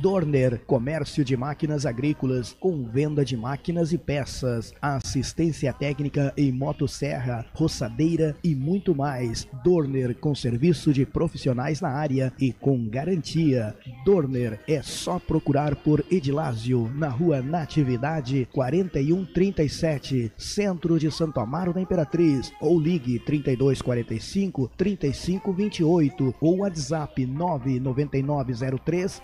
[0.03, 7.45] Dorner, comércio de máquinas agrícolas, com venda de máquinas e peças, assistência técnica em motosserra,
[7.53, 9.47] roçadeira e muito mais.
[9.63, 13.73] Dorner, com serviço de profissionais na área e com garantia.
[14.03, 21.79] Dorner é só procurar por Edilásio, na rua Natividade 4137, centro de Santo Amaro da
[21.79, 29.21] Imperatriz, ou ligue 3245 3528 ou WhatsApp 99903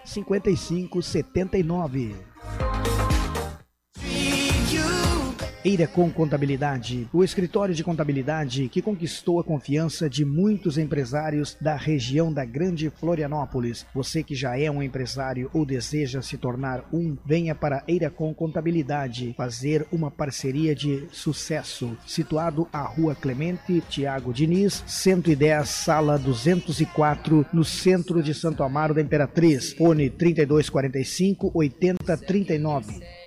[0.69, 3.18] 5579.
[5.63, 12.32] Eiracom Contabilidade, o escritório de contabilidade que conquistou a confiança de muitos empresários da região
[12.32, 13.86] da Grande Florianópolis.
[13.93, 19.34] Você que já é um empresário ou deseja se tornar um, venha para Eiracom Contabilidade
[19.36, 21.98] fazer uma parceria de sucesso.
[22.08, 29.02] Situado à Rua Clemente Tiago Diniz, 110, sala 204, no centro de Santo Amaro da
[29.02, 29.74] Imperatriz.
[29.74, 33.18] Fone 3245 8039.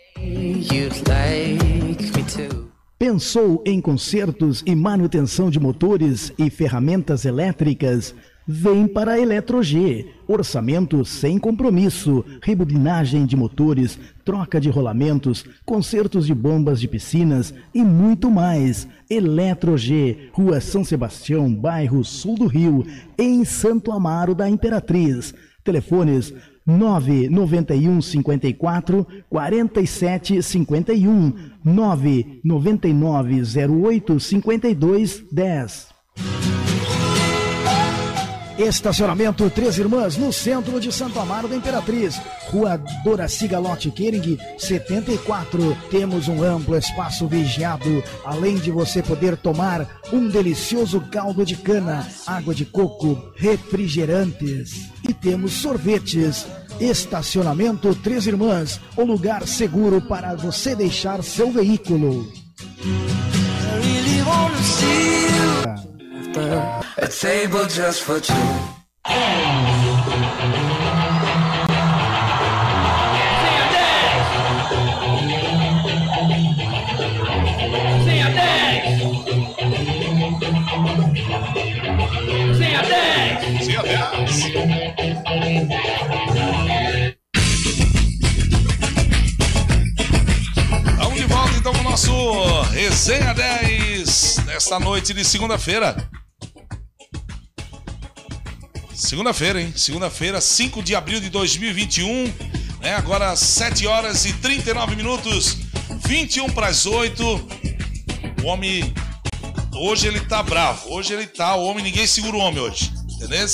[2.98, 8.14] Pensou em consertos e manutenção de motores e ferramentas elétricas?
[8.46, 10.07] Vem para a Eletrog.
[10.27, 17.83] Orçamento sem compromisso, rebobinagem de motores, troca de rolamentos, consertos de bombas de piscinas e
[17.85, 18.88] muito mais.
[19.11, 22.85] Eletrog, Rua São Sebastião, bairro Sul do Rio,
[23.18, 25.35] em Santo Amaro da Imperatriz.
[25.64, 26.35] Telefones
[26.66, 31.33] 991 54 47 51
[31.64, 35.92] 999 08 52 10
[38.59, 42.20] Estacionamento Três Irmãs, no centro de Santo Amaro da Imperatriz.
[42.51, 45.77] Rua Doraci Galote Kering, 74.
[45.90, 52.07] Temos um amplo espaço vigiado, além de você poder tomar um delicioso caldo de cana,
[52.27, 54.90] água de coco, refrigerantes.
[55.22, 56.46] Temos sorvetes.
[56.80, 62.30] Estacionamento Três Irmãs, o lugar seguro para você deixar seu veículo.
[66.96, 68.35] A table just for two.
[82.59, 83.64] Sem a 10!
[83.64, 83.97] Sim, até.
[90.97, 95.97] Vamos de volta então com o nosso Resenha 10 nesta noite de segunda-feira.
[98.92, 99.73] Segunda-feira, hein?
[99.77, 102.25] Segunda-feira, 5 de abril de 2021,
[102.81, 102.95] né?
[102.97, 105.59] Agora 7 horas e 39 minutos,
[106.07, 107.23] 21 para as 8.
[108.42, 108.92] O homem
[109.83, 110.92] hoje ele tá bravo.
[110.92, 112.92] Hoje ele tá, o homem ninguém segura o homem hoje.
[113.16, 113.47] Entendeu?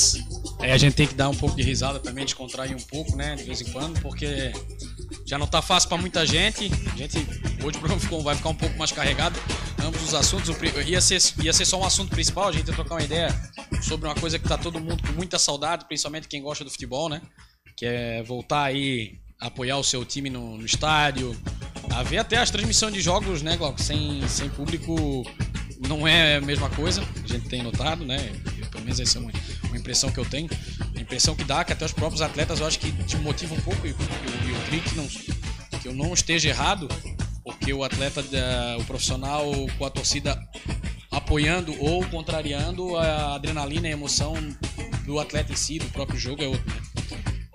[0.59, 3.35] Aí a gente tem que dar um pouco de risada também, descontrair um pouco, né?
[3.35, 4.51] De vez em quando, porque
[5.25, 6.69] já não tá fácil pra muita gente.
[6.91, 7.17] A gente
[7.63, 9.39] hoje o programa vai ficar um pouco mais carregado.
[9.83, 10.49] Ambos os assuntos.
[10.85, 13.29] Ia ser, ia ser só um assunto principal, a gente ia trocar uma ideia
[13.81, 17.09] sobre uma coisa que tá todo mundo com muita saudade, principalmente quem gosta do futebol,
[17.09, 17.21] né?
[17.77, 21.35] Que é voltar aí apoiar o seu time no, no estádio.
[21.91, 23.81] A ver até as transmissões de jogos, né, Glauco?
[23.81, 25.23] Sem, sem público
[25.87, 28.17] não é a mesma coisa, a gente tem notado, né?
[28.69, 29.31] Pelo menos essa é uma,
[29.65, 30.49] uma impressão que eu tenho.
[30.95, 33.61] A impressão que dá que até os próprios atletas eu acho que te motiva um
[33.61, 36.87] pouco e, e, e eu creio que, não, que eu não esteja errado,
[37.43, 39.45] porque o atleta, da- o profissional
[39.77, 40.37] com a torcida
[41.11, 44.35] apoiando ou contrariando a adrenalina e a emoção
[45.05, 46.81] do atleta em si, do próprio jogo, é outro, né?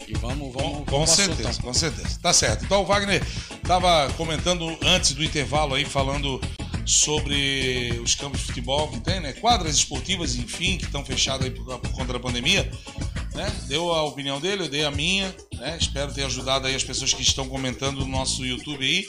[0.08, 1.62] E vamos, vamos, Com, vamos assunto, certeza, então.
[1.64, 2.18] com certeza.
[2.20, 2.64] Tá certo.
[2.64, 3.22] Então o Wagner
[3.54, 6.38] estava comentando antes do intervalo aí, falando
[6.84, 9.32] sobre os campos de futebol que tem, né?
[9.32, 12.70] Quadras esportivas, enfim, que estão fechadas aí por, por conta da pandemia.
[13.34, 13.52] Né?
[13.66, 15.34] Deu a opinião dele, eu dei a minha.
[15.54, 15.76] Né?
[15.80, 19.04] Espero ter ajudado aí as pessoas que estão comentando no nosso YouTube aí.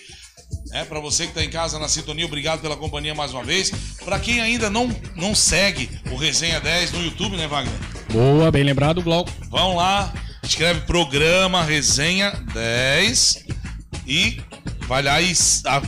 [0.71, 3.71] É, para você que está em casa na sintonia, obrigado pela companhia mais uma vez.
[4.03, 7.73] Para quem ainda não, não segue o Resenha 10 no YouTube, né, Wagner?
[8.11, 9.31] Boa, bem lembrado, Glauco.
[9.49, 13.45] Vão lá, escreve programa Resenha 10
[14.05, 14.41] e
[14.87, 15.33] vai lá e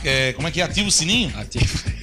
[0.04, 0.64] é, como é que é?
[0.64, 1.32] Ativa o sininho?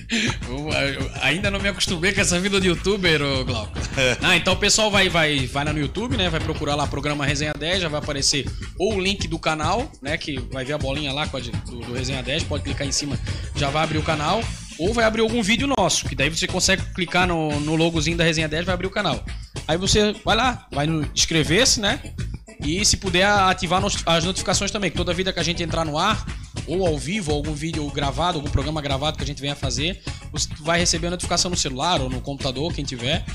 [0.48, 3.74] Eu, eu ainda não me acostumei com essa vida de youtuber, Glauco.
[4.22, 6.30] Ah, então o pessoal vai, vai, vai lá no YouTube, né?
[6.30, 8.46] Vai procurar lá programa Resenha 10, já vai aparecer
[8.78, 10.16] ou o link do canal, né?
[10.16, 13.18] Que vai ver a bolinha lá do, do Resenha 10, pode clicar em cima,
[13.56, 14.44] já vai abrir o canal.
[14.78, 18.26] Ou vai abrir algum vídeo nosso, que daí você consegue clicar no, no logozinho da
[18.26, 19.24] Resenha 10 vai abrir o canal.
[19.68, 22.00] Aí você vai lá, vai no inscrever-se, né?
[22.60, 25.98] E se puder ativar as notificações também, que toda vida que a gente entrar no
[25.98, 26.26] ar,
[26.68, 30.48] ou ao vivo, algum vídeo gravado, algum programa gravado que a gente venha fazer, você
[30.62, 33.26] vai receber a notificação no celular ou no computador, quem tiver.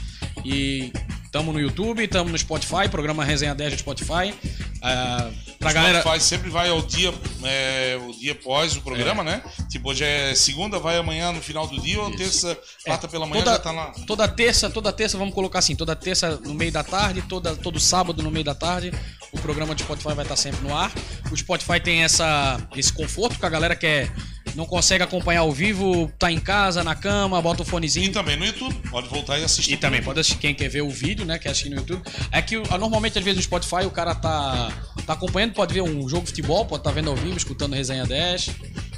[0.45, 0.93] E
[1.31, 4.35] tamo no YouTube, tamo no Spotify, programa Resenha 10 do Spotify.
[4.83, 6.01] Ah, pra galera.
[6.01, 7.13] Spotify sempre vai ao dia,
[7.45, 9.43] é, o dia após o programa, né?
[9.69, 13.45] Tipo, hoje é segunda, vai amanhã no final do dia, ou terça, quarta pela manhã
[13.45, 13.93] toda, já tá lá.
[14.07, 17.79] toda terça, toda terça, vamos colocar assim, toda terça no meio da tarde, toda, todo
[17.79, 18.93] sábado no meio da tarde,
[19.33, 20.91] o programa de Spotify vai estar sempre no ar.
[21.31, 24.11] O Spotify tem essa, esse conforto que a galera quer,
[24.57, 28.13] não consegue acompanhar ao vivo, tá em casa, na cama, bota o E fonezinho.
[28.13, 29.75] também no YouTube, pode voltar e assistir.
[29.75, 31.39] E também pode assistir, quem quer ver o vídeo, né?
[31.39, 32.03] Quer assistir no YouTube.
[32.33, 34.73] É que ah, normalmente, às vezes, no Spotify, o cara tá,
[35.07, 38.05] tá acompanhando, pode ver um jogo de futebol, pode estar vendo ao vivo, escutando resenha
[38.05, 38.47] 10.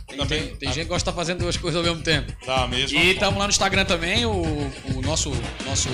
[0.09, 0.43] Tem, Também.
[0.47, 2.33] tem, tem gente que gosta de estar fazendo duas coisas ao mesmo tempo.
[2.45, 2.99] Tá mesmo.
[2.99, 5.31] E estamos lá no Instagram também, o, o nosso,
[5.67, 5.89] nosso.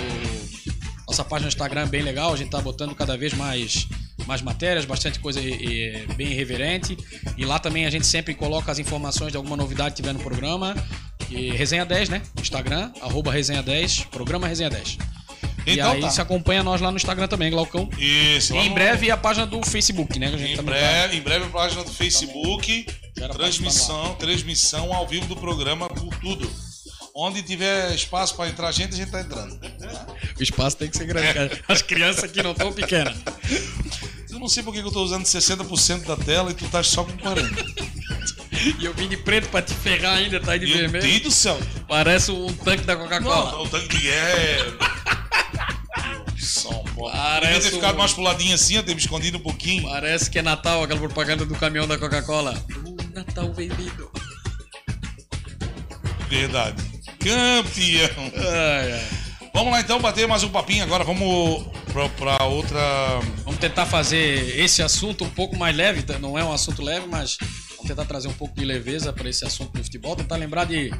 [1.06, 3.86] Nossa página no Instagram é bem legal, a gente tá botando cada vez mais,
[4.28, 6.96] mais matérias, bastante coisa e- e bem irreverente.
[7.36, 10.20] E lá também a gente sempre coloca as informações de alguma novidade que tiver no
[10.20, 10.76] programa.
[11.30, 12.22] E Resenha 10, né?
[12.40, 14.98] Instagram, arroba Resenha 10, programa Resenha 10.
[15.66, 16.10] e Então aí tá.
[16.10, 17.88] se acompanha nós lá no Instagram também, Glaucão.
[17.98, 20.28] Isso, E em breve a página do Facebook, né?
[20.28, 22.86] Em também breve, em breve a página do Facebook,
[23.32, 26.50] transmissão, transmissão ao vivo do programa por tudo.
[27.14, 29.58] Onde tiver espaço para entrar gente, a gente tá entrando.
[29.58, 30.06] tá-
[30.38, 31.60] O espaço tem que ser grande, cara.
[31.66, 33.16] As crianças aqui não tão pequenas.
[34.38, 37.02] Eu não sei por que eu tô usando 60% da tela e tu tá só
[37.02, 37.88] com 40.
[38.80, 41.04] E eu vim de preto pra te ferrar ainda, tá aí de Meu vermelho.
[41.04, 41.56] Deus do céu.
[41.86, 43.52] Parece um tanque da Coca-Cola.
[43.52, 44.76] Não, o tanque de guerra.
[46.36, 47.12] São Paulo.
[47.12, 49.84] Parece Devia ter ficado um- mais puladinho assim, eu ter me escondido um pouquinho.
[49.88, 52.60] Parece que é Natal, aquela propaganda do caminhão da Coca-Cola.
[52.84, 54.10] O Natal vem vindo.
[56.28, 56.82] Verdade.
[57.20, 58.32] Campeão.
[58.36, 59.08] Ai, ai.
[59.54, 61.04] Vamos lá então, bater mais um papinho agora.
[61.04, 61.64] Vamos
[62.06, 62.78] pra outra.
[63.44, 66.02] Vamos tentar fazer esse assunto um pouco mais leve.
[66.02, 66.18] tá?
[66.18, 67.38] Não é um assunto leve, mas
[67.70, 70.14] vamos tentar trazer um pouco de leveza para esse assunto do futebol.
[70.14, 70.92] Tentar lembrar de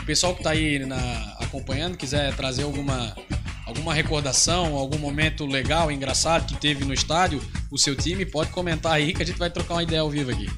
[0.00, 3.16] o pessoal que está aí na- acompanhando, quiser trazer alguma,
[3.64, 8.92] alguma recordação, algum momento legal, engraçado que teve no estádio, o seu time, pode comentar
[8.92, 10.50] aí que a gente vai trocar uma ideia ao vivo aqui.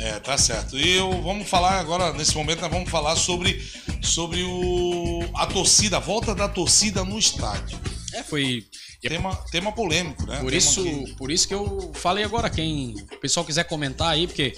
[0.00, 0.76] É, tá certo.
[0.76, 3.62] E eu, vamos falar agora, nesse momento, nós vamos falar sobre,
[4.02, 7.78] sobre o, a torcida, a volta da torcida no estádio.
[8.12, 8.64] É, foi.
[9.08, 10.36] Tema, tema polêmico, né?
[10.38, 14.08] Por Tema isso, que- por isso que eu falei agora, quem o pessoal quiser comentar
[14.08, 14.54] aí, porque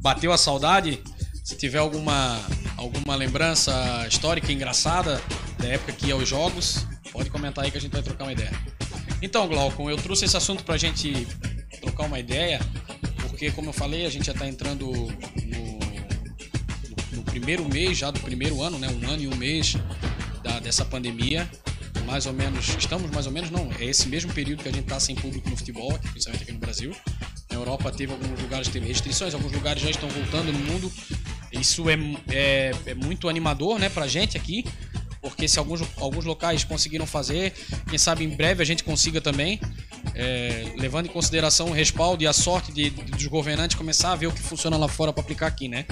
[0.00, 0.98] bateu a saudade,
[1.44, 2.40] se tiver alguma
[2.78, 3.72] alguma lembrança
[4.08, 5.20] histórica engraçada
[5.58, 8.32] da época que ia aos jogos, pode comentar aí que a gente vai trocar uma
[8.32, 8.50] ideia.
[9.20, 11.26] Então, Glaucon, eu trouxe esse assunto pra gente
[11.80, 12.60] trocar uma ideia,
[13.28, 15.78] porque como eu falei, a gente já tá entrando no, no-
[17.18, 18.88] no primeiro mês já do primeiro ano, né?
[18.88, 19.74] Um ano e um mês
[20.42, 21.48] da- dessa pandemia
[22.06, 24.84] mais ou menos, estamos mais ou menos, não, é esse mesmo período que a gente
[24.84, 26.94] está sem público no futebol, aqui, principalmente aqui no Brasil.
[27.50, 30.92] Na Europa teve alguns lugares que teve restrições, alguns lugares já estão voltando no mundo.
[31.52, 31.94] Isso é,
[32.30, 34.64] é, é muito animador, né, pra gente aqui,
[35.20, 37.52] porque se alguns, alguns locais conseguiram fazer,
[37.88, 39.60] quem sabe em breve a gente consiga também,
[40.14, 44.16] é, levando em consideração o respaldo e a sorte de, de- dos governantes começar a
[44.16, 45.84] ver o que funciona lá fora para aplicar aqui, né?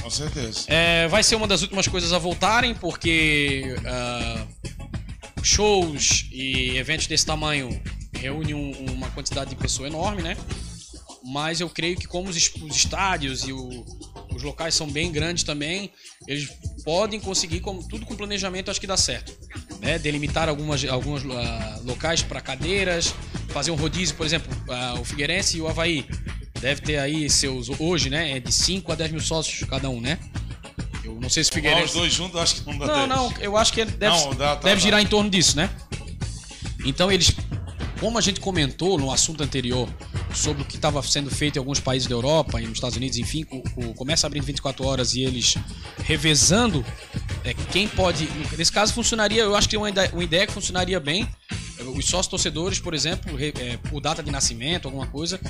[0.00, 0.64] Com certeza.
[0.68, 4.46] É, vai ser uma das últimas coisas a voltarem, porque ah,
[5.46, 7.80] shows e eventos desse tamanho
[8.12, 10.36] reúnem um- uma quantidade de pessoa enorme, né?
[11.24, 13.84] Mas eu creio que como os, os estádios e o-
[14.34, 15.90] os locais são bem grandes também,
[16.26, 16.48] eles
[16.84, 19.32] podem conseguir, como tudo com planejamento, acho que dá certo.
[19.80, 19.98] Né?
[19.98, 23.14] Delimitar algumas, alguns ah, locais para cadeiras,
[23.48, 26.06] fazer um rodízio, por exemplo, ah, o Figueirense e o Havaí.
[26.60, 28.36] Deve ter aí seus, hoje, né?
[28.36, 30.18] É de 5 a 10 mil sócios cada um, né?
[31.06, 31.94] Eu não sei se o Os Figueirense.
[31.94, 33.08] dois juntos, acho que não dá Não, dez.
[33.08, 34.82] não, eu acho que deve, Não, dá, tá, deve tá.
[34.84, 35.70] girar em torno disso, né?
[36.84, 37.34] Então eles
[38.00, 39.88] como a gente comentou no assunto anterior
[40.34, 43.16] sobre o que estava sendo feito em alguns países da Europa e nos Estados Unidos,
[43.16, 45.54] enfim, o, o começa abrindo 24 horas e eles
[46.04, 46.84] revezando
[47.42, 48.28] é, quem pode.
[48.58, 51.26] Nesse caso funcionaria, eu acho que uma ideia, uma ideia que funcionaria bem.
[51.96, 55.40] Os sócios torcedores, por exemplo, re- é, por data de nascimento, alguma coisa,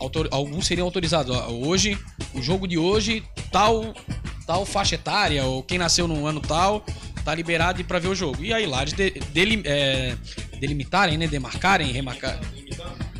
[0.00, 1.36] autor- alguns seriam autorizados.
[1.48, 1.96] Hoje,
[2.34, 3.94] o jogo de hoje, tal,
[4.46, 6.84] tal faixa etária, ou quem nasceu no ano tal,
[7.24, 8.42] tá liberado para ver o jogo.
[8.44, 10.16] E aí lá eles de- delim- é,
[10.60, 11.26] delimitarem, né?
[11.26, 12.38] Demarcarem, remarcar.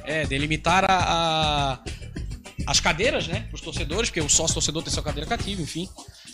[0.05, 1.79] É, delimitar a, a-
[2.66, 3.49] as cadeiras, né?
[3.53, 5.89] Os torcedores, porque o sócio torcedor tem sua cadeira cativa, enfim.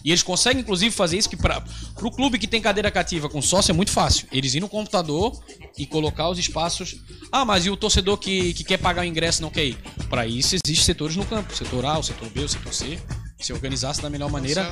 [0.05, 1.63] E eles conseguem, inclusive, fazer isso que para
[2.03, 4.27] o clube que tem cadeira cativa com sócio é muito fácil.
[4.33, 5.39] Eles ir no computador
[5.77, 6.97] e colocar os espaços.
[7.31, 9.79] Ah, mas e o torcedor que, que quer pagar o ingresso não quer ir?
[10.09, 12.99] Para isso existem setores no campo: setor A, o setor B, o setor C.
[13.41, 14.71] Se organizasse da melhor maneira,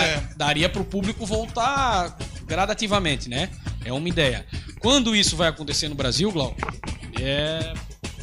[0.00, 3.48] é daria para o público voltar gradativamente, né?
[3.84, 4.46] É uma ideia.
[4.80, 6.54] Quando isso vai acontecer no Brasil, Glau,
[7.20, 7.72] é,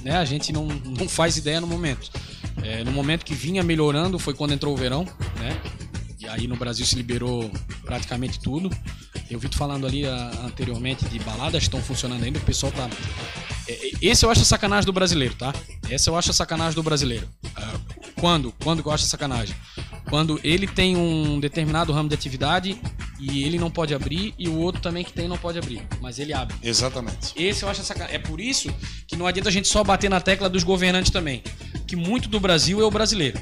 [0.03, 2.11] né, a gente não, não faz ideia no momento.
[2.63, 5.05] É, no momento que vinha melhorando foi quando entrou o verão,
[5.39, 5.59] né?
[6.29, 7.51] Aí no Brasil se liberou
[7.83, 8.69] praticamente tudo.
[9.29, 12.89] Eu vi tu falando ali ah, anteriormente de baladas estão funcionando ainda, o pessoal tá.
[13.67, 15.53] É, é, esse eu acho a sacanagem do brasileiro, tá?
[15.89, 17.27] Essa eu acho a sacanagem do brasileiro.
[17.55, 17.79] Ah,
[18.19, 18.53] quando?
[18.63, 19.55] Quando que eu acho a sacanagem?
[20.09, 22.79] Quando ele tem um determinado ramo de atividade
[23.19, 26.17] e ele não pode abrir e o outro também que tem não pode abrir, mas
[26.19, 26.55] ele abre.
[26.63, 27.33] Exatamente.
[27.35, 28.15] Esse eu acho sacanagem.
[28.15, 28.73] É por isso
[29.07, 31.43] que não adianta a gente só bater na tecla dos governantes também.
[31.85, 33.39] Que muito do Brasil é o brasileiro.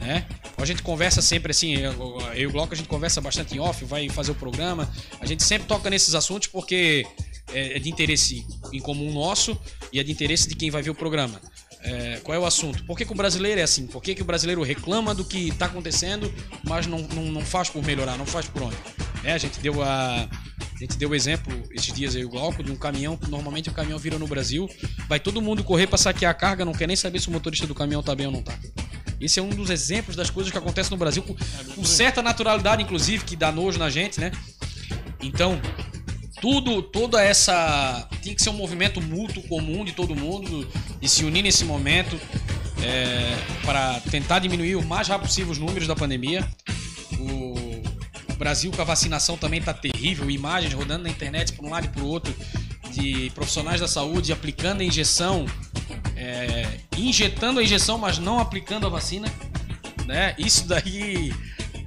[0.00, 0.26] Né?
[0.58, 3.84] A gente conversa sempre assim, eu e o Glauco a gente conversa bastante em off,
[3.84, 4.90] vai fazer o programa.
[5.20, 7.06] A gente sempre toca nesses assuntos porque
[7.52, 9.58] é é de interesse em comum nosso
[9.92, 11.40] e é de interesse de quem vai ver o programa.
[11.80, 12.84] É, qual é o assunto?
[12.84, 13.86] Por que, que o brasileiro é assim?
[13.86, 16.32] Por que, que o brasileiro reclama do que está acontecendo,
[16.64, 18.76] mas não, não, não faz por melhorar, não faz por onde?
[19.22, 20.28] É, a gente deu a.
[20.74, 23.72] A gente deu o exemplo esses dias aí, o Glauco, de um caminhão, normalmente o
[23.72, 24.68] caminhão vira no Brasil,
[25.08, 27.66] vai todo mundo correr para saquear a carga, não quer nem saber se o motorista
[27.66, 28.52] do caminhão tá bem ou não tá.
[29.20, 31.34] Esse é um dos exemplos das coisas que acontecem no Brasil, com,
[31.74, 34.30] com certa naturalidade, inclusive, que dá nojo na gente, né?
[35.22, 35.60] Então,
[36.40, 38.08] tudo, toda essa.
[38.22, 40.68] Tem que ser um movimento mútuo, comum de todo mundo,
[41.00, 42.18] e se unir nesse momento
[42.82, 46.46] é, para tentar diminuir o mais rápido possível os números da pandemia.
[47.18, 47.54] O,
[48.32, 51.86] o Brasil com a vacinação também está terrível, imagens rodando na internet por um lado
[51.86, 52.34] e por outro
[52.92, 55.46] de profissionais da saúde aplicando a injeção,
[56.16, 59.28] é, injetando a injeção, mas não aplicando a vacina.
[60.06, 60.34] Né?
[60.38, 61.32] Isso daí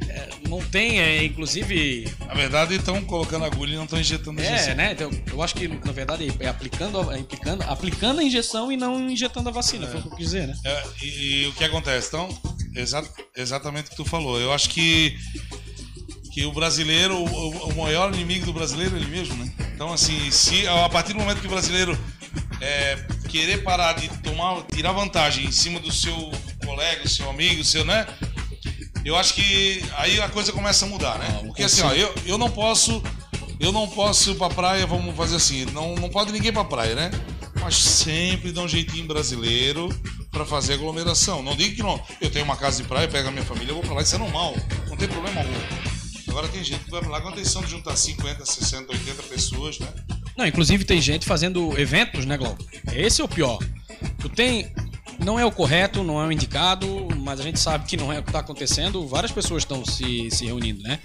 [0.10, 4.46] é, não tem, é, inclusive Na verdade, estão colocando agulha e não estão injetando é,
[4.46, 4.76] injeção.
[4.76, 4.92] né?
[4.92, 8.76] Então, eu acho que, na verdade, é aplicando, a- é aplicando, aplicando a injeção e
[8.76, 10.56] não injetando a vacina, foi o que eu quis dizer, né?
[10.66, 12.10] É, e, e o que acontece?
[12.10, 12.28] Então,
[12.76, 13.08] exa-
[13.38, 14.38] exatamente o que tu falou.
[14.38, 15.18] Eu acho que,
[16.34, 19.50] que o brasileiro, o, o maior inimigo do brasileiro é ele mesmo, né?
[19.74, 21.98] Então, assim, se a partir do momento que o brasileiro
[22.62, 22.96] é,
[23.28, 26.32] querer parar de tomar, tirar vantagem em cima do seu
[26.66, 28.06] colega, do seu amigo, seu, né?
[29.06, 31.28] Eu acho que aí a coisa começa a mudar, né?
[31.30, 33.02] Ah, Porque assim, ó, eu, eu não posso.
[33.60, 36.64] Eu não posso ir pra praia, vamos fazer assim, não, não pode ninguém ir pra
[36.64, 37.12] praia, né?
[37.60, 39.90] Mas sempre dá um jeitinho brasileiro
[40.32, 41.44] pra fazer aglomeração.
[41.44, 42.02] Não digo que não.
[42.22, 44.16] Eu tenho uma casa de praia, pego a minha família, eu vou pra lá, isso
[44.16, 44.56] é normal.
[44.88, 45.54] Não tem problema algum.
[46.30, 49.24] Agora tem gente que vai pra lá com a intenção de juntar 50, 60, 80
[49.24, 49.88] pessoas, né?
[50.40, 52.64] Não, inclusive tem gente fazendo eventos, né, Glauco?
[52.94, 53.60] Esse é o pior.
[54.20, 54.72] Tu tem.
[55.20, 58.20] Não é o correto, não é o indicado, mas a gente sabe que não é
[58.20, 59.06] o que está acontecendo.
[59.06, 60.98] Várias pessoas estão se, se reunindo, né?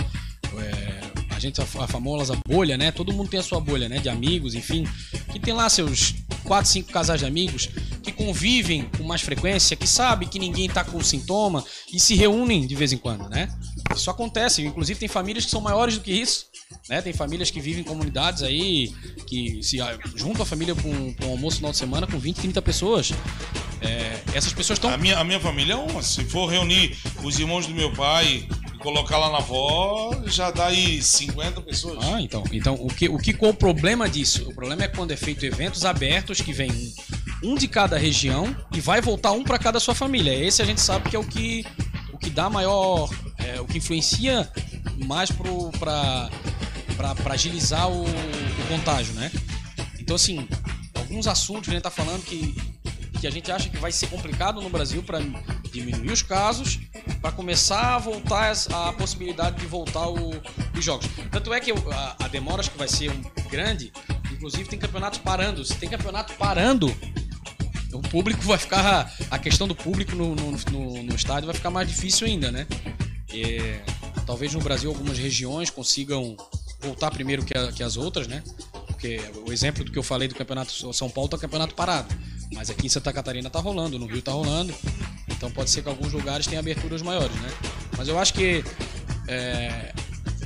[0.57, 2.93] É, a gente, a, a famosa bolha, né?
[2.93, 3.99] Todo mundo tem a sua bolha, né?
[3.99, 4.87] De amigos, enfim.
[5.32, 6.14] Que tem lá seus
[6.45, 7.68] quatro, cinco casais de amigos
[8.05, 12.68] que convivem com mais frequência, que sabe que ninguém tá com sintoma e se reúnem
[12.68, 13.49] de vez em quando, né?
[13.95, 14.62] Isso acontece.
[14.62, 16.47] Inclusive tem famílias que são maiores do que isso.
[16.88, 17.01] Né?
[17.01, 18.92] Tem famílias que vivem em comunidades aí
[19.26, 22.07] que se ah, juntam a família para um, pra um almoço no final de semana
[22.07, 23.12] com 20, 30 pessoas.
[23.80, 26.03] É, essas pessoas estão A minha, a minha família é uma.
[26.03, 30.66] Se for reunir os irmãos do meu pai e colocar lá na avó, já dá
[30.66, 31.99] aí 50 pessoas.
[32.03, 34.49] Ah, então, então o que, o que qual o problema disso?
[34.49, 38.55] O problema é quando é feito eventos abertos que vem um, um de cada região
[38.74, 40.34] e vai voltar um para cada sua família.
[40.34, 41.64] Esse a gente sabe que é o que
[42.15, 44.51] o que dá maior, é, o que influencia
[45.07, 46.31] mais para
[47.33, 49.31] agilizar o, o contágio, né?
[49.99, 50.47] Então assim,
[50.95, 52.55] alguns assuntos que a gente tá falando que
[53.21, 55.19] que a gente acha que vai ser complicado no Brasil para
[55.73, 56.79] diminuir os casos,
[57.23, 60.31] para começar a voltar a possibilidade de voltar o-
[60.77, 61.07] os jogos.
[61.31, 63.91] Tanto é que a, a demora acho que vai ser um- grande,
[64.31, 65.65] inclusive tem campeonatos parando.
[65.65, 66.95] Se tem campeonato parando,
[67.95, 69.12] o público vai ficar.
[69.30, 72.66] A questão do público no, no, no- no estádio vai ficar mais difícil ainda, né?
[73.32, 73.80] É,
[74.26, 76.36] talvez no Brasil algumas regiões consigam
[76.80, 78.42] voltar primeiro que, a- que as outras, né?
[78.86, 82.14] Porque o exemplo do que eu falei do campeonato São Paulo tá campeonato parado.
[82.53, 84.72] Mas aqui em Santa Catarina tá rolando, no Rio tá rolando.
[85.28, 87.49] Então pode ser que alguns lugares tenham aberturas maiores, né?
[87.97, 88.62] Mas eu acho que
[89.28, 89.92] é,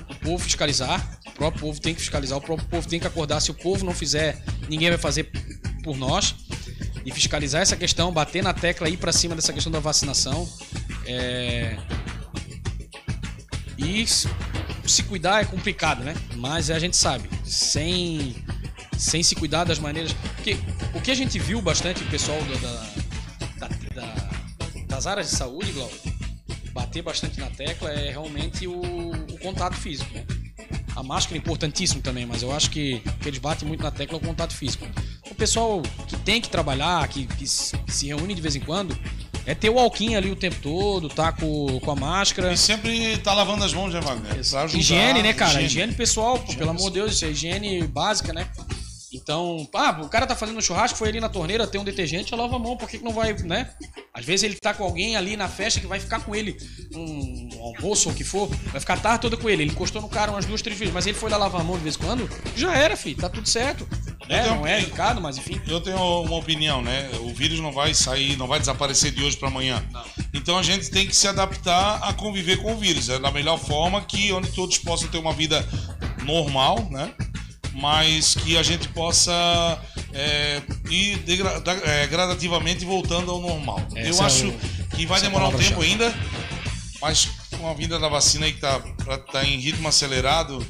[0.09, 3.41] o povo fiscalizar, o próprio povo tem que fiscalizar, o próprio povo tem que acordar.
[3.41, 5.31] Se o povo não fizer, ninguém vai fazer
[5.85, 6.35] por nós.
[7.05, 10.49] E fiscalizar essa questão, bater na tecla, ir para cima dessa questão da vacinação.
[11.07, 11.77] É...
[13.79, 14.29] E se-
[15.09, 16.15] cuidar é complicado, né?
[16.37, 18.35] Mas a gente sabe, sem,
[18.99, 20.13] sem se cuidar das maneiras.
[20.35, 20.57] Porque
[20.95, 22.57] o que a gente viu bastante, o pessoal da,
[23.59, 25.95] da- da- da- das áreas de saúde, Glauco,
[26.73, 30.25] bater bastante na tecla é realmente o, o contato físico, né?
[30.97, 34.19] A máscara é importantíssimo também, mas eu acho que que eles batem muito na tecla
[34.19, 34.87] o contato físico.
[35.39, 38.99] Pessoal que tem que trabalhar, que, que se reúne de vez em quando,
[39.47, 42.53] é ter o alquinho ali o tempo todo, tá com, com a máscara.
[42.53, 44.33] E sempre tá lavando as mãos, né, Wagner?
[44.33, 45.63] Ajudar, Higiene, né, cara?
[45.63, 48.49] Higiene, pessoal, pô, pelo amor de Deus, isso é higiene básica, né?
[49.11, 52.35] Então, ah, o cara tá fazendo um churrasco, foi ali na torneira, tem um detergente,
[52.35, 53.71] lava a mão, por que, que não vai, né?
[54.13, 56.59] Às vezes ele tá com alguém ali na festa que vai ficar com ele,
[56.95, 59.63] um almoço ou o que for, vai ficar a tarde toda com ele.
[59.63, 61.79] Ele encostou no cara umas duas, três vezes, mas ele foi lá lavar a mão
[61.79, 63.89] de vez em quando, já era, filho, tá tudo certo.
[64.29, 65.61] É, tenho- não é delicado, mas enfim.
[65.67, 67.09] Eu tenho uma opinião, né?
[67.21, 69.83] O vírus não vai sair, não vai desaparecer de hoje para amanhã.
[70.35, 73.09] Então a gente tem que se adaptar a conviver com o vírus.
[73.09, 75.67] É da melhor forma que onde todos possam ter uma vida
[76.25, 77.13] normal, né?
[77.75, 79.33] Mas que a gente possa
[80.13, 80.61] é,
[80.91, 83.81] ir degra- é, gradativamente voltando ao normal.
[83.95, 84.53] Essa Eu é acho
[84.97, 86.13] que vai essa é demorar um tempo ainda,
[87.01, 90.65] mas com a vinda da vacina aí que tá, pra- tá em ritmo acelerado,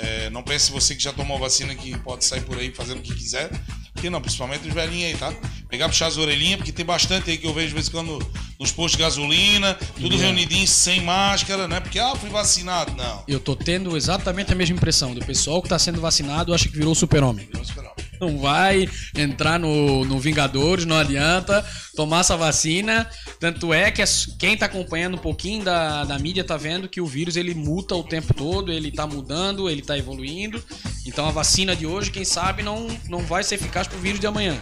[0.00, 3.02] é, não pense você que já tomou vacina que pode sair por aí fazendo o
[3.02, 3.50] que quiser.
[3.96, 5.34] Que não, principalmente os velhinhos aí, tá?
[5.68, 8.18] Pegar, puxar as orelhinhas, porque tem bastante aí que eu vejo de vez em quando
[8.58, 10.26] nos postos de gasolina, tudo Yeah.
[10.26, 11.80] reunidinho sem máscara, né?
[11.80, 12.94] Porque, ah, fui vacinado.
[12.96, 13.24] Não.
[13.26, 16.76] Eu tô tendo exatamente a mesma impressão do pessoal que tá sendo vacinado acha que
[16.76, 17.48] virou super-homem.
[17.52, 17.97] Vamos esperar.
[18.20, 21.64] Não vai entrar no, no Vingadores, não adianta
[21.94, 23.08] tomar essa vacina.
[23.40, 24.02] Tanto é que
[24.38, 27.94] quem tá acompanhando um pouquinho da, da mídia tá vendo que o vírus ele muta
[27.94, 30.62] o tempo todo, ele tá mudando, ele tá evoluindo.
[31.06, 34.26] Então a vacina de hoje, quem sabe, não, não vai ser eficaz pro vírus de
[34.26, 34.60] amanhã.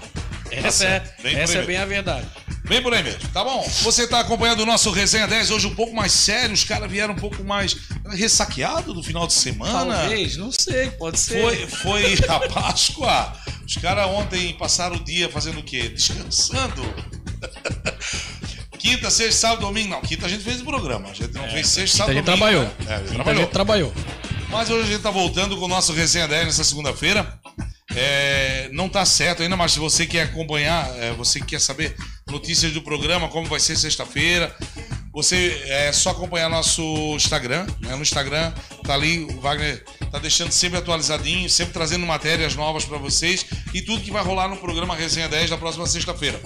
[0.51, 0.71] Essa, é,
[1.01, 1.23] certo.
[1.23, 2.27] Bem por essa é bem a verdade.
[2.65, 3.63] Bem por aí mesmo, tá bom?
[3.83, 7.15] Você tá acompanhando o nosso Resenha 10 hoje um pouco mais sério, os caras vieram
[7.15, 7.77] um pouco mais
[8.11, 9.73] ressaqueado do final de semana.
[10.01, 11.41] Talvez, não sei, pode ser.
[11.41, 13.33] Foi, foi a Páscoa.
[13.65, 15.89] Os caras ontem passaram o dia fazendo o quê?
[15.89, 16.83] Descansando.
[18.79, 19.91] Quinta, sexta, sábado, domingo.
[19.91, 21.09] Não, quinta a gente fez o programa.
[21.11, 22.39] A gente não fez sexta, a sábado, gente domingo.
[22.45, 22.65] trabalhou.
[22.65, 22.71] né?
[22.89, 23.43] É, a gente Então a trabalhou.
[23.43, 23.95] gente trabalhou.
[24.49, 27.39] Mas hoje a gente tá voltando com o nosso Resenha 10 nessa segunda-feira.
[27.99, 31.97] É, não tá certo ainda, mas se você quer acompanhar, é, você quer saber
[32.31, 34.55] notícias do programa, como vai ser sexta-feira,
[35.15, 36.83] você é só acompanhar nosso
[37.17, 37.67] Instagram.
[37.81, 37.97] né?
[37.97, 38.53] No Instagram
[38.85, 39.83] tá ali, o Wagner
[40.13, 44.47] tá deixando sempre atualizadinho, sempre trazendo matérias novas para vocês e tudo que vai rolar
[44.49, 46.39] no programa Resenha 10 da próxima sexta-feira.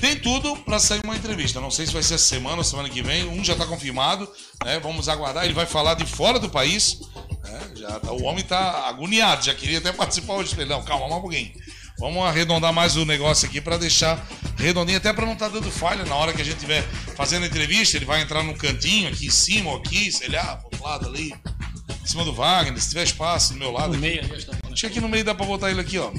[0.00, 1.60] Tem tudo para sair uma entrevista.
[1.60, 3.26] Não sei se vai ser essa semana ou semana que vem.
[3.28, 4.30] Um já está confirmado.
[4.64, 4.78] Né?
[4.78, 5.44] Vamos aguardar.
[5.44, 7.00] Ele vai falar de fora do país.
[7.46, 7.60] Né?
[7.76, 9.44] Já tá- o homem está agoniado.
[9.44, 10.50] Já queria até participar hoje.
[10.50, 11.52] Falei, Não, calma, mais um pouquinho.
[11.98, 14.22] Vamos arredondar mais o negócio aqui para deixar
[14.58, 16.82] redondinho, até para não estar dando falha na hora que a gente estiver
[17.16, 17.96] fazendo a entrevista.
[17.96, 21.08] Ele vai entrar num cantinho aqui em cima ou aqui, sei lá, pro outro lado
[21.08, 21.32] ali,
[22.02, 22.78] em cima do Wagner.
[22.80, 23.88] Se tiver espaço do meu lado.
[23.88, 24.00] No aqui.
[24.02, 24.52] meio, tá.
[24.70, 26.12] Acho que aqui no meio dá para botar ele aqui, ó.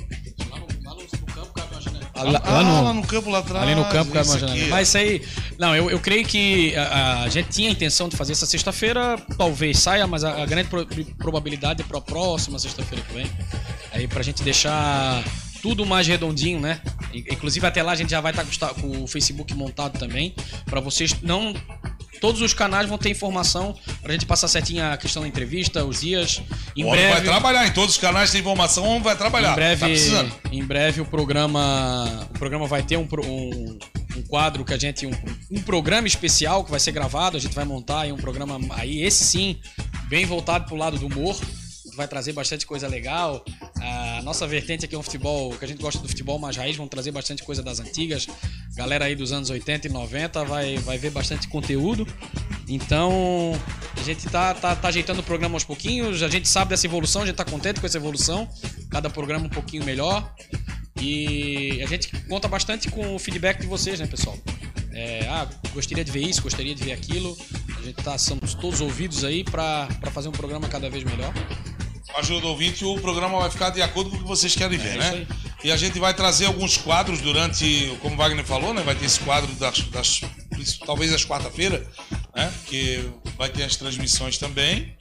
[2.23, 2.41] Uma janela.
[2.45, 3.63] Ah, Lá- lá no- lá no campo lá atrás.
[3.65, 4.69] Ali no campo, cara, aqui, ó.
[4.69, 5.21] Mas isso aí.
[5.57, 9.17] Não, eu, eu creio que a, a gente tinha a intenção de fazer essa sexta-feira,
[9.37, 10.85] talvez saia, mas a, a grande pro-
[11.17, 13.27] probabilidade é para a próxima sexta-feira que vem.
[13.91, 15.23] Aí pra gente deixar
[15.61, 16.79] tudo mais redondinho, né?
[17.13, 20.79] In- Inclusive até lá a gente já vai estar com, o Facebook montado também, Pra
[20.79, 21.53] vocês não.
[22.19, 26.01] Todos os canais vão ter informação pra gente passar certinho a questão da entrevista, os
[26.01, 26.41] dias.
[26.75, 27.27] Em o homem vai breve.
[27.27, 29.51] trabalhar em todos os canais tem informação, o homem vai trabalhar.
[29.51, 33.79] Em breve, Tá em breve o programa, o programa vai ter um, um,
[34.17, 35.11] um quadro que a gente um,
[35.51, 39.03] um programa especial que vai ser gravado, a gente vai montar aí um programa aí
[39.03, 39.59] esse sim
[40.07, 41.35] bem voltado pro lado do humor.
[41.97, 43.43] Vai trazer bastante coisa legal.
[43.81, 46.77] A nossa vertente aqui é um futebol, que a gente gosta do futebol mais raiz,
[46.77, 48.27] vão trazer bastante coisa das antigas.
[48.75, 52.07] Galera aí dos anos 80 e 90 vai, vai ver bastante conteúdo.
[52.69, 53.59] Então,
[53.99, 57.23] a gente tá, tá, tá ajeitando o programa aos pouquinhos, a gente sabe dessa evolução,
[57.23, 58.47] a gente tá contente com essa evolução.
[58.91, 60.31] Cada programa um pouquinho melhor.
[61.01, 64.37] E a gente conta bastante com o feedback de vocês, né, pessoal?
[64.91, 67.35] É, ah, gostaria de ver isso, gostaria de ver aquilo.
[67.75, 71.33] A gente tá, somos todos ouvidos aí pra fazer um programa cada vez melhor.
[72.15, 74.95] Ajuda o ouvinte, o programa vai ficar de acordo com o que vocês querem ver,
[74.95, 75.27] É né?
[75.63, 78.81] E a gente vai trazer alguns quadros durante, como o Wagner falou, né?
[78.83, 80.21] Vai ter esse quadro das, das
[80.85, 81.85] talvez às quarta-feira,
[82.35, 82.51] né?
[82.67, 84.95] Que vai ter as transmissões também.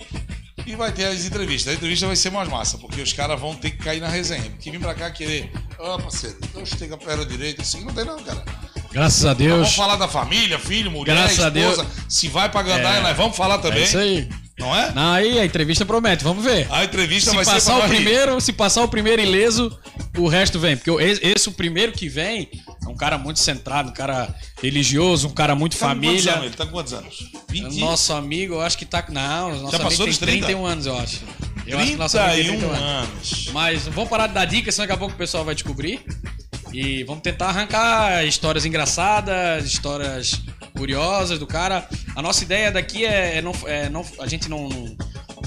[0.67, 1.73] E vai ter as entrevistas.
[1.73, 4.51] A entrevista vai ser mais massa, porque os caras vão ter que cair na resenha.
[4.61, 5.51] Que vir pra cá querer.
[5.79, 7.63] Ó, parceiro, eu chego a perna direita.
[7.63, 8.45] Assim não tem, não, cara.
[8.91, 9.75] Graças a Vamos Deus.
[9.75, 11.85] falar da família, filho, mulher, Graças a esposa.
[11.85, 11.89] Deus.
[12.09, 13.03] Se vai pra Gandaia, É.
[13.03, 13.83] nós vamos falar também.
[13.83, 14.29] É isso aí.
[14.59, 14.91] Não é?
[14.93, 16.67] Não, aí a entrevista promete, vamos ver.
[16.71, 19.77] A entrevista Se vai ser passar pra o primeiro, se passar o primeiro ileso,
[20.17, 20.77] o resto vem.
[20.79, 22.49] Porque esse, o primeiro que vem
[22.85, 26.33] é um cara muito centrado, um cara religioso, um cara muito Tá família.
[26.33, 26.57] anos ele?
[26.57, 27.31] Tá com quantos anos?
[27.51, 27.79] 20?
[27.79, 29.05] Nosso amigo, eu acho que tá.
[29.11, 30.47] Não, nosso Já amigo passou tem dos 30?
[30.47, 31.21] 31 anos, eu acho.
[31.67, 33.49] Eu acho que nosso amigo tem 31 31 anos.
[33.53, 36.03] Mas vamos parar de dar dicas, senão daqui a pouco o pessoal vai descobrir.
[36.79, 40.43] E vamos tentar arrancar histórias engraçadas, histórias
[40.77, 41.89] curiosas do cara.
[42.15, 44.97] A nossa ideia daqui é, é não, é não- a gente não, não,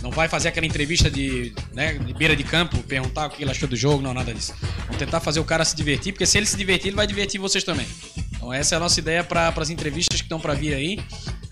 [0.02, 3.52] não vai fazer aquela entrevista de, né, de beira de campo, perguntar o que ele
[3.52, 4.56] achou do jogo, não, nada disso.
[4.86, 7.40] Vamos tentar fazer o cara se divertir, porque se ele se divertir, ele vai divertir
[7.40, 7.86] vocês também.
[8.36, 11.00] Então essa é a nossa ideia para as entrevistas que estão para vir aí.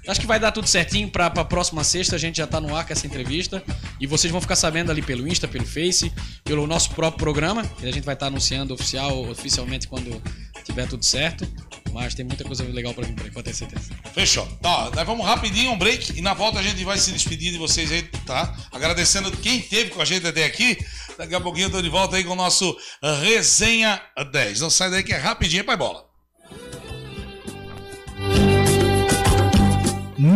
[0.08, 2.16] Acho que vai dar tudo certinho para a próxima sexta.
[2.16, 3.64] A gente já tá no ar com essa entrevista.
[4.00, 6.12] E vocês vão ficar sabendo ali pelo Insta, pelo Face,
[6.44, 7.64] pelo nosso próprio programa.
[7.80, 10.22] Que a gente vai estar anunciando oficial, oficialmente quando
[10.64, 11.48] tiver tudo certo.
[11.92, 13.90] Mas tem muita coisa legal para vir por aí, pode certeza.
[14.14, 14.46] Fechou.
[14.62, 17.58] Tá, nós vamos rapidinho, um break, e na volta a gente vai se despedir de
[17.58, 18.56] vocês aí, tá?
[18.72, 20.78] Agradecendo quem esteve com a gente até aqui.
[21.18, 22.78] Daqui a pouquinho eu tô de volta aí com o nosso
[23.24, 24.02] Resenha
[24.32, 24.62] 10.
[24.62, 26.07] Não sai daí que é rapidinho, pai bola.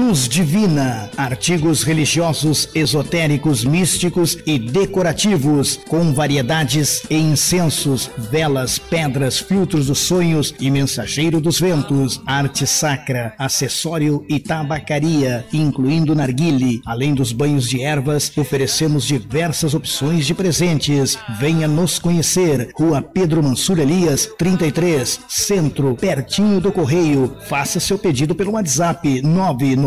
[0.02, 9.86] Luz Divina, artigos religiosos, esotéricos, místicos e decorativos, com variedades em incensos, velas, pedras, filtros
[9.86, 16.82] dos sonhos e mensageiro dos ventos, arte sacra, acessório e tabacaria, incluindo narguile.
[16.84, 21.16] Além dos banhos de ervas, oferecemos diversas opções de presentes.
[21.40, 22.72] Venha nos conhecer.
[22.76, 27.38] Rua Pedro Mansur Elias, 33, Centro, pertinho do Correio.
[27.48, 29.22] Faça seu pedido pelo WhatsApp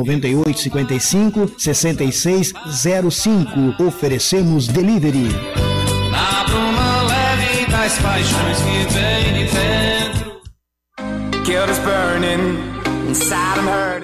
[0.05, 2.53] 998 55 66
[3.11, 3.83] 05.
[3.83, 5.29] Oferecemos delivery.
[6.11, 10.41] Na bruma leve das paixões que vem de dentro.
[11.45, 12.74] Guilt is burning.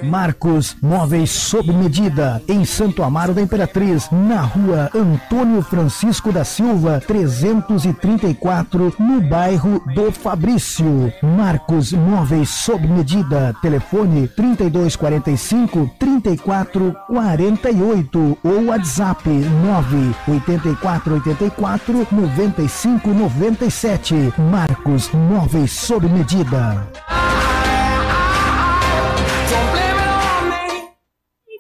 [0.05, 7.03] Marcos Móveis sob medida, em Santo Amaro da Imperatriz, na rua Antônio Francisco da Silva,
[7.07, 11.13] 334, no bairro do Fabrício.
[11.23, 24.33] Marcos Móveis sob medida, telefone 3245 3448 ou WhatsApp 98484 9597.
[24.39, 26.87] Marcos Móveis sob medida.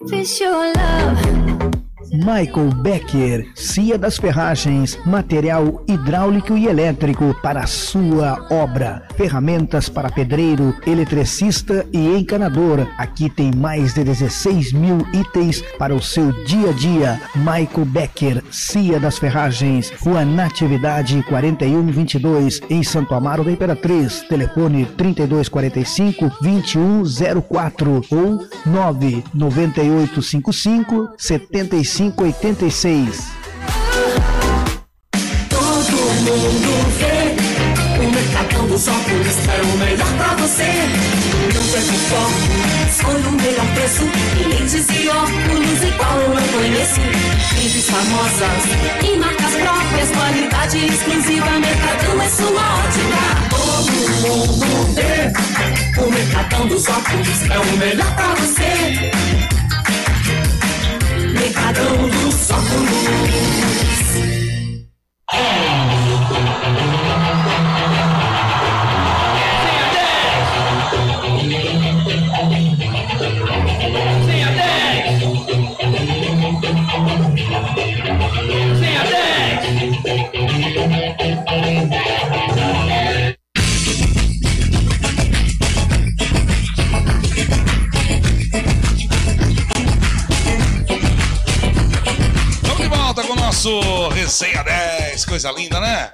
[0.01, 0.21] Me.
[0.21, 1.70] It's your love.
[2.13, 9.03] Michael Becker, Cia das Ferragens, material hidráulico e elétrico para sua obra.
[9.17, 12.87] Ferramentas para pedreiro, eletricista e encanador.
[12.99, 17.21] Aqui tem mais de 16 mil itens para o seu dia a dia.
[17.37, 24.25] Michael Becker, Cia das Ferragens, Rua Natividade 4122, em Santo Amaro da Imperatriz.
[24.29, 31.11] Telefone 3245 2104 ou 99855
[31.91, 33.33] 7586.
[35.49, 40.71] Todo mundo vê o Mercadão dos Óculos é o melhor pra você.
[41.53, 42.41] Não perca o foco,
[42.89, 44.05] escolha o melhor preço.
[44.39, 47.01] E lentes e óculos igual eu não conheço.
[47.57, 48.65] Lentes famosas
[49.03, 51.51] e marcas próprias, qualidade exclusiva.
[51.59, 53.23] Mercadão é sua ótica.
[53.51, 53.93] Todo
[54.29, 59.50] mundo vê o Mercadão dos Óculos é o melhor pra você.
[61.81, 62.35] Mercadão dos.
[74.27, 75.21] Senha 10!
[78.79, 79.05] Senha
[81.85, 82.20] 10!
[94.31, 96.13] 100 a 10, coisa linda, né?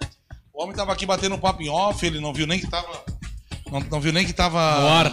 [0.52, 3.04] O homem tava aqui batendo um papo em off, ele não viu nem que tava.
[3.70, 4.80] Não, não viu nem que tava.
[4.80, 5.12] No ar.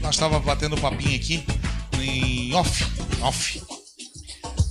[0.00, 1.44] Nós tava batendo papinho aqui
[2.00, 2.84] em off.
[3.22, 3.62] Off.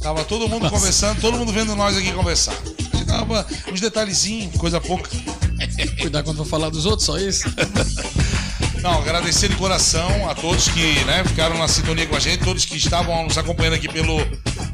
[0.01, 0.76] Tava todo mundo Nossa.
[0.76, 2.54] conversando, todo mundo vendo nós aqui conversar.
[2.93, 5.10] A gente tava uns detalhezinhos, coisa pouca.
[6.01, 7.45] Cuidar quando for falar dos outros, só isso.
[8.82, 12.66] Não, agradecer de coração a todos que né, ficaram na sintonia com a gente, todos
[12.66, 14.18] que estavam nos acompanhando aqui pelo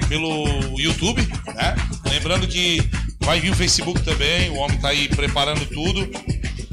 [0.09, 1.21] pelo YouTube,
[1.55, 1.75] né?
[2.09, 2.83] Lembrando que
[3.21, 6.09] vai vir o Facebook também, o homem tá aí preparando tudo.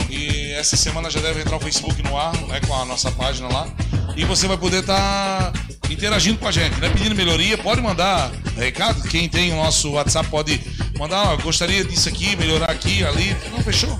[0.08, 3.48] E essa semana já deve entrar o Facebook no ar, né, com a nossa página
[3.48, 3.68] lá.
[4.16, 5.52] E você vai poder estar
[5.90, 6.88] interagindo com a gente, né?
[6.88, 9.02] Pedindo melhoria, pode mandar recado.
[9.08, 10.58] Quem tem o nosso WhatsApp pode
[10.98, 13.36] mandar, ó, gostaria disso aqui, melhorar aqui, ali.
[13.52, 13.90] Não, fechou?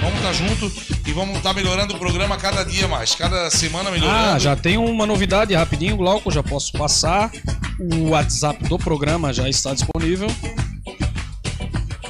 [0.00, 0.72] Vamos estar junto
[1.06, 4.34] e vamos estar melhorando o programa cada dia mais, cada semana melhorando.
[4.34, 7.30] Ah, já tem uma novidade rapidinho, Glauco, já posso passar.
[7.78, 10.28] O WhatsApp do programa já está disponível.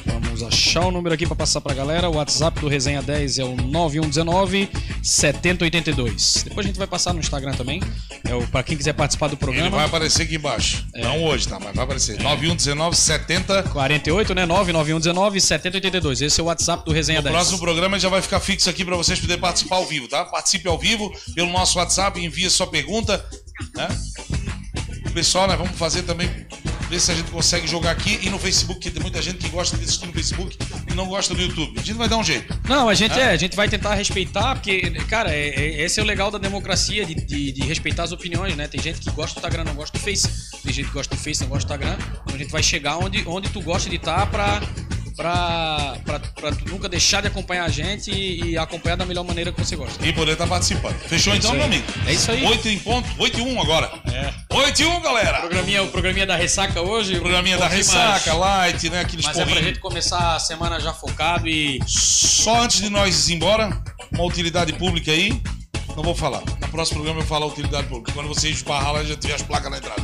[0.07, 2.09] Vamos achar o número aqui para passar pra galera.
[2.09, 4.69] O WhatsApp do Resenha 10 é o 9119
[5.03, 6.45] 7082.
[6.45, 7.83] Depois a gente vai passar no Instagram também.
[8.29, 9.71] É o para quem quiser participar do Ele programa.
[9.71, 10.87] vai aparecer aqui embaixo.
[10.95, 11.59] Não hoje, tá?
[11.59, 12.21] Mas vai aparecer.
[12.21, 13.63] 9119 70.
[13.65, 14.47] 48, né?
[14.47, 16.23] 99119 7082.
[16.23, 17.35] Esse é o WhatsApp do Resenha No 10.
[17.35, 20.25] próximo programa já vai ficar fixo aqui para vocês poderem participar ao vivo, tá?
[20.25, 23.25] Participe ao vivo pelo nosso WhatsApp, envie sua pergunta,
[23.75, 23.89] né?
[25.17, 26.29] Pessoal, nós vamos fazer também,
[26.91, 29.49] ver se a gente consegue jogar aqui e no Facebook, que tem muita gente que
[29.49, 30.55] gosta de assistir no Facebook
[30.91, 31.73] e não gosta do YouTube.
[31.75, 32.55] A gente vai dar um jeito.
[32.69, 33.23] Não, a gente Hã?
[33.23, 36.37] é, a gente vai tentar respeitar, porque, cara, é- é- esse é o legal da
[36.37, 38.69] democracia, de, de- de respeitar as opiniões, né?
[38.69, 40.29] Tem gente que gosta do Instagram, não gosta do Face.
[40.63, 41.97] Tem gente que gosta do Face, não gosta do Instagram.
[42.23, 44.61] Então a gente vai chegar onde, onde tu gosta de estar pra,
[45.17, 49.51] pra, pra, pra nunca deixar de acompanhar a gente e, e acompanhar da melhor maneira
[49.53, 50.07] que você gosta.
[50.07, 50.95] E poder estar participando.
[51.01, 51.85] Fechou É então, meu amigo?
[52.07, 52.45] É isso aí.
[52.45, 53.91] 8 em ponto, 8 e 1 agora.
[54.13, 54.33] É.
[54.55, 55.41] 8 e 1, galera!
[55.41, 57.19] Programinha, o programinha da ressaca hoje.
[57.19, 58.41] Programinha um da ressaca, mais-
[58.73, 59.01] light, né?
[59.01, 59.69] Aqueles Mas é pra porrinhos.
[59.69, 61.81] gente começar a semana já focado e.
[61.87, 65.41] Só antes de nós ir embora, uma utilidade pública aí.
[65.97, 66.43] Não vou falar.
[66.61, 68.13] No próximo programa eu falo a utilidade pública.
[68.13, 70.03] Quando você esbarrar lá, já tiver as placas na entrada.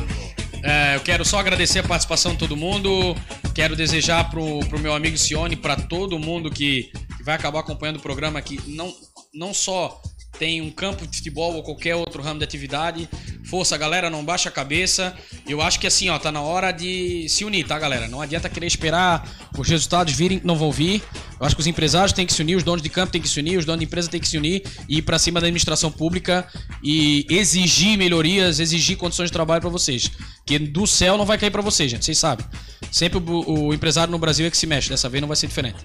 [0.63, 3.15] É, eu quero só agradecer a participação de todo mundo.
[3.53, 7.97] Quero desejar pro, pro meu amigo Cione, para todo mundo que, que vai acabar acompanhando
[7.97, 8.91] o programa, que não,
[9.31, 10.01] não só
[10.39, 13.07] tem um campo de futebol ou qualquer outro ramo de atividade.
[13.45, 15.15] Força, galera, não baixa a cabeça.
[15.47, 18.07] Eu acho que assim, ó, tá na hora de se unir, tá, galera?
[18.07, 21.03] Não adianta querer esperar os resultados virem, que não vão vir.
[21.39, 23.29] Eu acho que os empresários têm que se unir, os donos de campo têm que
[23.29, 25.45] se unir, os donos de empresa têm que se unir e ir pra cima da
[25.45, 26.47] administração pública
[26.83, 30.09] e exigir melhorias, exigir condições de trabalho pra vocês.
[30.45, 32.45] Que do céu não vai cair pra vocês, gente, vocês sabem.
[32.91, 35.47] Sempre o, o empresário no Brasil é que se mexe, dessa vez não vai ser
[35.47, 35.83] diferente.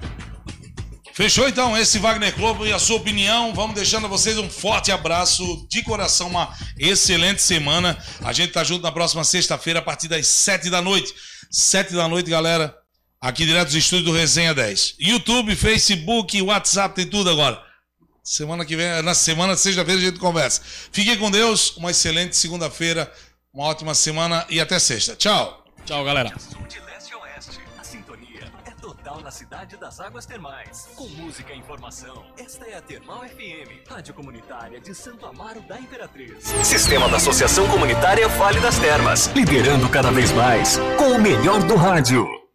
[1.18, 3.52] Fechou então esse Wagner Globo e a sua opinião.
[3.52, 7.98] Vamos deixando a vocês um forte abraço de coração, uma excelente semana.
[8.20, 11.12] A gente tá junto na próxima sexta-feira a partir das 7 da noite.
[11.50, 12.72] 7 da noite, galera.
[13.20, 14.94] Aqui direto dos estúdios do Resenha 10.
[15.00, 17.60] YouTube, Facebook, WhatsApp, tem tudo agora.
[18.22, 20.62] Semana que vem, na semana, sexta-feira, a gente conversa.
[20.92, 23.12] Fiquem com Deus, uma excelente segunda-feira,
[23.58, 25.16] uma ótima semana e até sexta.
[25.16, 25.64] Tchau.
[25.84, 26.32] Tchau, galera.
[26.68, 30.88] De leste a oeste, a sintonia é total na cidade das águas termais.
[30.94, 35.76] Com música e informação, esta é a Termal FM, rádio comunitária de Santo Amaro da
[35.80, 36.44] Imperatriz.
[36.62, 41.74] Sistema da Associação Comunitária Vale das Termas, liderando cada vez mais com o melhor do
[41.74, 42.47] rádio.